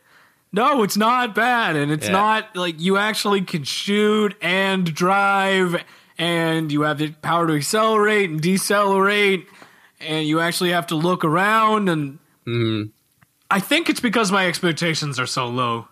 no, 0.52 0.84
it's 0.84 0.96
not 0.96 1.34
bad. 1.34 1.74
And 1.74 1.90
it's 1.90 2.06
Yeah. 2.06 2.12
not 2.12 2.54
like 2.54 2.80
you 2.80 2.96
actually 2.96 3.42
can 3.42 3.64
shoot 3.64 4.36
and 4.40 4.94
drive, 4.94 5.82
and 6.18 6.70
you 6.70 6.82
have 6.82 6.98
the 6.98 7.10
power 7.10 7.46
to 7.46 7.54
accelerate 7.54 8.30
and 8.30 8.40
decelerate, 8.40 9.46
and 10.00 10.26
you 10.26 10.40
actually 10.40 10.70
have 10.70 10.86
to 10.88 10.94
look 10.94 11.24
around. 11.24 11.88
And 11.88 12.18
Mm, 12.46 12.90
I 13.50 13.60
think 13.60 13.88
it's 13.88 14.00
because 14.00 14.30
my 14.30 14.46
expectations 14.46 15.18
are 15.18 15.26
so 15.26 15.46
low. 15.46 15.88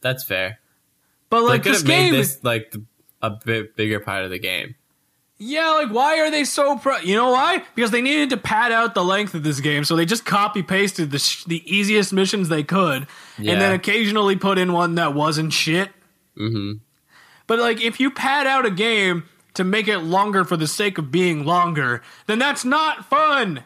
that's 0.00 0.24
fair. 0.24 0.58
But 1.28 1.40
They 1.42 1.46
like 1.46 1.62
could 1.62 1.72
this 1.74 1.80
have 1.82 1.88
made 1.88 2.10
game, 2.10 2.14
this 2.14 2.38
like 2.42 2.74
a 3.22 3.30
bit 3.30 3.76
bigger 3.76 4.00
part 4.00 4.24
of 4.24 4.30
the 4.30 4.38
game. 4.38 4.74
yeah, 5.38 5.70
like 5.70 5.90
why 5.90 6.18
are 6.20 6.30
they 6.30 6.44
so 6.44 6.76
pro? 6.78 6.96
You 6.98 7.14
know 7.16 7.30
why? 7.30 7.62
Because 7.74 7.90
they 7.90 8.00
needed 8.02 8.30
to 8.30 8.36
pad 8.36 8.72
out 8.72 8.94
the 8.94 9.04
length 9.04 9.34
of 9.34 9.42
this 9.42 9.60
game, 9.60 9.84
so 9.84 9.94
they 9.94 10.04
just 10.06 10.24
copy 10.24 10.62
pasted 10.62 11.10
the 11.10 11.18
sh- 11.18 11.44
the 11.44 11.62
easiest 11.70 12.12
missions 12.12 12.48
they 12.48 12.62
could, 12.62 13.06
Yeah. 13.38 13.52
and 13.52 13.60
then 13.60 13.72
occasionally 13.72 14.36
put 14.36 14.56
in 14.58 14.72
one 14.72 14.94
that 14.96 15.14
wasn't 15.14 15.52
shit. 15.52 15.90
hmm 16.36 16.72
But 17.46 17.58
like, 17.58 17.80
if 17.82 18.00
you 18.00 18.10
pad 18.10 18.46
out 18.46 18.64
a 18.66 18.70
game 18.70 19.24
to 19.54 19.64
make 19.64 19.88
it 19.88 19.98
longer 19.98 20.44
for 20.44 20.56
the 20.56 20.66
sake 20.66 20.98
of 20.98 21.10
being 21.10 21.44
longer, 21.44 22.02
then 22.26 22.38
that's 22.38 22.64
not 22.64 23.08
fun. 23.08 23.64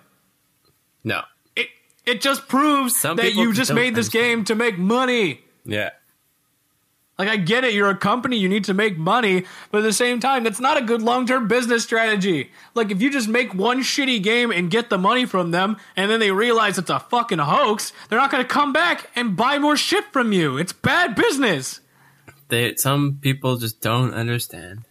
No. 1.02 1.22
It 1.54 1.68
it 2.06 2.20
just 2.20 2.48
proves 2.48 2.96
Some 2.96 3.16
that 3.16 3.34
you 3.34 3.52
just 3.52 3.72
made 3.72 3.94
this 3.94 4.08
game 4.08 4.44
to 4.44 4.54
make 4.54 4.78
money. 4.78 5.42
Yeah. 5.64 5.90
Like 7.18 7.28
I 7.28 7.36
get 7.36 7.62
it, 7.62 7.74
you're 7.74 7.90
a 7.90 7.96
company, 7.96 8.38
you 8.38 8.48
need 8.48 8.64
to 8.64 8.74
make 8.74 8.98
money, 8.98 9.44
but 9.70 9.78
at 9.78 9.84
the 9.84 9.92
same 9.92 10.18
time, 10.18 10.42
that's 10.42 10.58
not 10.58 10.76
a 10.76 10.82
good 10.82 11.00
long-term 11.00 11.46
business 11.46 11.84
strategy. 11.84 12.50
Like 12.74 12.90
if 12.90 13.00
you 13.00 13.08
just 13.08 13.28
make 13.28 13.54
one 13.54 13.82
shitty 13.82 14.20
game 14.20 14.50
and 14.50 14.68
get 14.68 14.90
the 14.90 14.98
money 14.98 15.24
from 15.24 15.52
them, 15.52 15.76
and 15.96 16.10
then 16.10 16.18
they 16.18 16.32
realize 16.32 16.76
it's 16.76 16.90
a 16.90 16.98
fucking 16.98 17.38
hoax, 17.38 17.92
they're 18.08 18.18
not 18.18 18.32
gonna 18.32 18.44
come 18.44 18.72
back 18.72 19.10
and 19.14 19.36
buy 19.36 19.58
more 19.58 19.76
shit 19.76 20.04
from 20.12 20.32
you. 20.32 20.56
It's 20.58 20.72
bad 20.72 21.14
business. 21.14 21.80
They 22.48 22.74
some 22.76 23.18
people 23.20 23.58
just 23.58 23.80
don't 23.80 24.12
understand. 24.12 24.84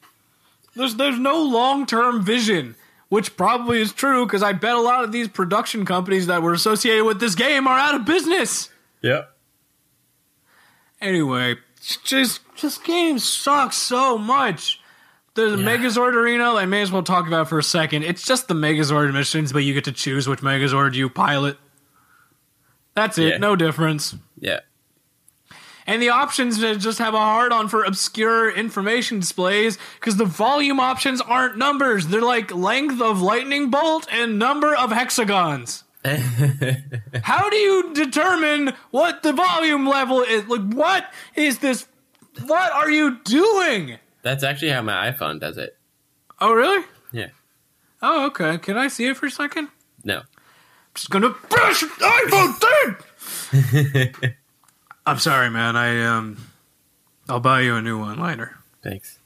There's 0.75 0.95
there's 0.95 1.19
no 1.19 1.41
long-term 1.43 2.23
vision, 2.23 2.75
which 3.09 3.37
probably 3.37 3.81
is 3.81 3.93
true 3.93 4.25
because 4.25 4.41
I 4.43 4.53
bet 4.53 4.73
a 4.75 4.81
lot 4.81 5.03
of 5.03 5.11
these 5.11 5.27
production 5.27 5.85
companies 5.85 6.27
that 6.27 6.41
were 6.41 6.53
associated 6.53 7.05
with 7.05 7.19
this 7.19 7.35
game 7.35 7.67
are 7.67 7.77
out 7.77 7.95
of 7.95 8.05
business. 8.05 8.69
Yep. 9.01 9.29
Anyway, 11.01 11.57
just 11.81 12.39
just 12.55 12.83
games 12.83 13.23
suck 13.23 13.73
so 13.73 14.17
much. 14.17 14.79
There's 15.35 15.53
a 15.53 15.57
Yeah. 15.57 15.65
Megazord 15.77 16.13
Arena. 16.13 16.53
I 16.53 16.65
may 16.65 16.81
as 16.81 16.91
well 16.91 17.03
talk 17.03 17.27
about 17.27 17.49
for 17.49 17.57
a 17.59 17.63
second. 17.63 18.03
It's 18.03 18.23
just 18.25 18.47
the 18.47 18.53
Megazord 18.53 19.11
missions, 19.13 19.51
but 19.51 19.63
you 19.63 19.73
get 19.73 19.83
to 19.85 19.91
choose 19.91 20.27
which 20.27 20.41
Megazord 20.41 20.93
you 20.93 21.09
pilot. 21.09 21.57
That's 22.95 23.17
it. 23.17 23.29
Yeah. 23.33 23.37
No 23.37 23.55
difference. 23.55 24.15
Yeah. 24.39 24.59
And 25.85 26.01
the 26.01 26.09
options 26.09 26.59
that 26.59 26.79
just 26.79 26.99
have 26.99 27.13
a 27.13 27.17
hard 27.17 27.51
on 27.51 27.67
for 27.67 27.83
obscure 27.83 28.49
information 28.49 29.19
displays 29.19 29.77
because 29.99 30.17
the 30.17 30.25
volume 30.25 30.79
options 30.79 31.21
aren't 31.21 31.57
numbers. 31.57 32.07
They're 32.07 32.21
like 32.21 32.53
length 32.53 33.01
of 33.01 33.21
lightning 33.21 33.69
bolt 33.69 34.07
and 34.11 34.39
number 34.39 34.75
of 34.75 34.91
hexagons. 34.91 35.83
How 37.23 37.49
do 37.49 37.55
you 37.55 37.93
determine 37.93 38.73
what 38.91 39.23
the 39.23 39.33
volume 39.33 39.87
level 39.87 40.21
is? 40.21 40.45
Like, 40.47 40.73
what 40.73 41.11
is 41.35 41.59
this? 41.59 41.87
What 42.45 42.71
are 42.71 42.91
you 42.91 43.19
doing? 43.23 43.97
That's 44.21 44.43
actually 44.43 44.71
how 44.71 44.81
my 44.81 45.11
iPhone 45.11 45.39
does 45.39 45.57
it. 45.57 45.77
Oh, 46.41 46.53
really? 46.53 46.85
Yeah. 47.11 47.27
Oh, 48.01 48.25
okay. 48.27 48.57
Can 48.57 48.77
I 48.77 48.87
see 48.87 49.05
it 49.07 49.17
for 49.17 49.27
a 49.27 49.31
second? 49.31 49.69
No. 50.03 50.17
I'm 50.17 50.25
just 50.95 51.09
gonna 51.09 51.27
your 51.27 51.35
iPhone, 51.35 52.59
dude. 53.51 54.35
I'm 55.05 55.19
sorry, 55.19 55.49
man. 55.49 55.75
I 55.75 56.03
um, 56.05 56.37
I'll 57.29 57.39
buy 57.39 57.61
you 57.61 57.75
a 57.75 57.81
new 57.81 57.99
one 57.99 58.19
later. 58.19 58.57
Thanks. 58.81 59.19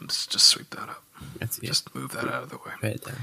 Let's 0.00 0.26
just 0.26 0.46
sweep 0.46 0.70
that 0.70 0.88
up. 0.88 1.02
That's 1.38 1.58
it. 1.58 1.64
Just 1.66 1.94
move 1.94 2.12
that 2.12 2.24
out 2.24 2.42
of 2.42 2.50
the 2.50 2.56
way. 2.58 2.96
Down. 2.96 3.16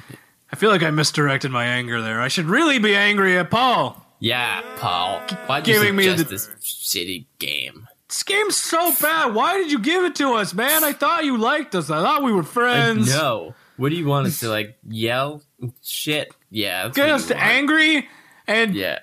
I 0.51 0.55
feel 0.55 0.69
like 0.69 0.83
I 0.83 0.91
misdirected 0.91 1.51
my 1.51 1.65
anger 1.65 2.01
there. 2.01 2.21
I 2.21 2.27
should 2.27 2.45
really 2.45 2.79
be 2.79 2.95
angry 2.95 3.37
at 3.37 3.51
Paul. 3.51 4.05
Yeah, 4.19 4.61
Paul. 4.77 5.21
You 5.29 5.61
Giving 5.63 5.95
me 5.95 6.07
the- 6.09 6.23
this 6.23 6.47
shitty 6.61 7.25
game? 7.37 7.87
This 8.07 8.23
game's 8.23 8.57
so 8.57 8.91
bad. 8.99 9.35
Why 9.35 9.57
did 9.57 9.71
you 9.71 9.77
give 9.79 10.03
it 10.03 10.15
to 10.15 10.33
us, 10.33 10.53
man? 10.53 10.83
I 10.83 10.93
thought 10.93 11.25
you 11.25 11.37
liked 11.37 11.75
us. 11.75 11.91
I 11.91 12.01
thought 12.01 12.23
we 12.23 12.31
were 12.31 12.41
Like, 12.41 12.51
friends. 12.51 13.09
no. 13.13 13.53
What 13.77 13.89
do 13.89 13.95
you 13.95 14.07
want 14.07 14.27
us 14.27 14.39
to 14.39 14.49
like 14.49 14.77
yell? 14.87 15.43
Shit. 15.83 16.33
Yeah. 16.49 16.89
Get 16.89 17.09
us 17.09 17.29
angry 17.31 18.09
and 18.47 18.73
Yeah. 18.73 18.99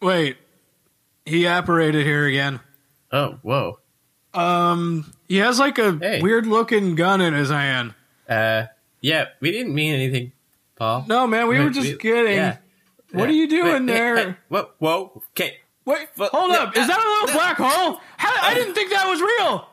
wait. 0.00 0.36
He 1.28 1.46
apparated 1.46 2.04
here 2.06 2.26
again. 2.26 2.60
Oh, 3.12 3.38
whoa. 3.42 3.78
Um, 4.34 5.12
he 5.28 5.36
has 5.38 5.58
like 5.58 5.78
a 5.78 5.96
Hey. 5.98 6.20
weird 6.20 6.46
looking 6.46 6.94
gun 6.94 7.20
in 7.20 7.34
his 7.34 7.50
hand. 7.50 7.94
Uh, 8.28 8.64
yeah. 9.00 9.26
We 9.40 9.50
didn't 9.50 9.74
mean 9.74 9.94
anything, 9.94 10.32
Paul. 10.76 11.04
No, 11.08 11.26
man, 11.26 11.48
we 11.48 11.58
were 11.58 11.70
just 11.70 11.98
kidding. 11.98 12.36
Yeah. 12.36 12.56
What 13.12 13.24
Yeah. 13.24 13.28
are 13.28 13.38
you 13.38 13.48
doing 13.48 13.86
Wait, 13.86 13.92
there? 13.94 14.16
hey, 14.16 14.36
whoa, 14.48 14.68
whoa. 14.78 15.22
Okay. 15.32 15.56
Wait, 15.86 16.08
Well, 16.18 16.28
hold 16.32 16.52
no, 16.52 16.58
up. 16.64 16.76
Is 16.76 16.84
uh, 16.84 16.86
that 16.88 16.98
a 16.98 17.08
little 17.08 17.26
no. 17.28 17.32
black 17.32 17.56
hole? 17.56 18.00
How, 18.18 18.46
I 18.50 18.52
didn't 18.54 18.74
think 18.74 18.90
that 18.90 19.06
was 19.08 19.20
real. 19.22 19.68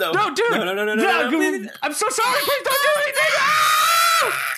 No, 0.00 0.12
No, 0.12 0.34
dude. 0.34 0.50
No, 0.50 0.64
no, 0.64 0.74
no, 0.74 0.84
no, 0.84 0.94
no. 0.94 1.02
No, 1.02 1.30
no, 1.30 1.38
no. 1.58 1.70
I'm 1.82 1.92
so 1.92 2.08
sorry. 2.08 2.40
Please 2.40 2.62
don't 2.64 2.82
do 2.82 2.88
anything. 3.02 3.34
Ah! 3.38 4.54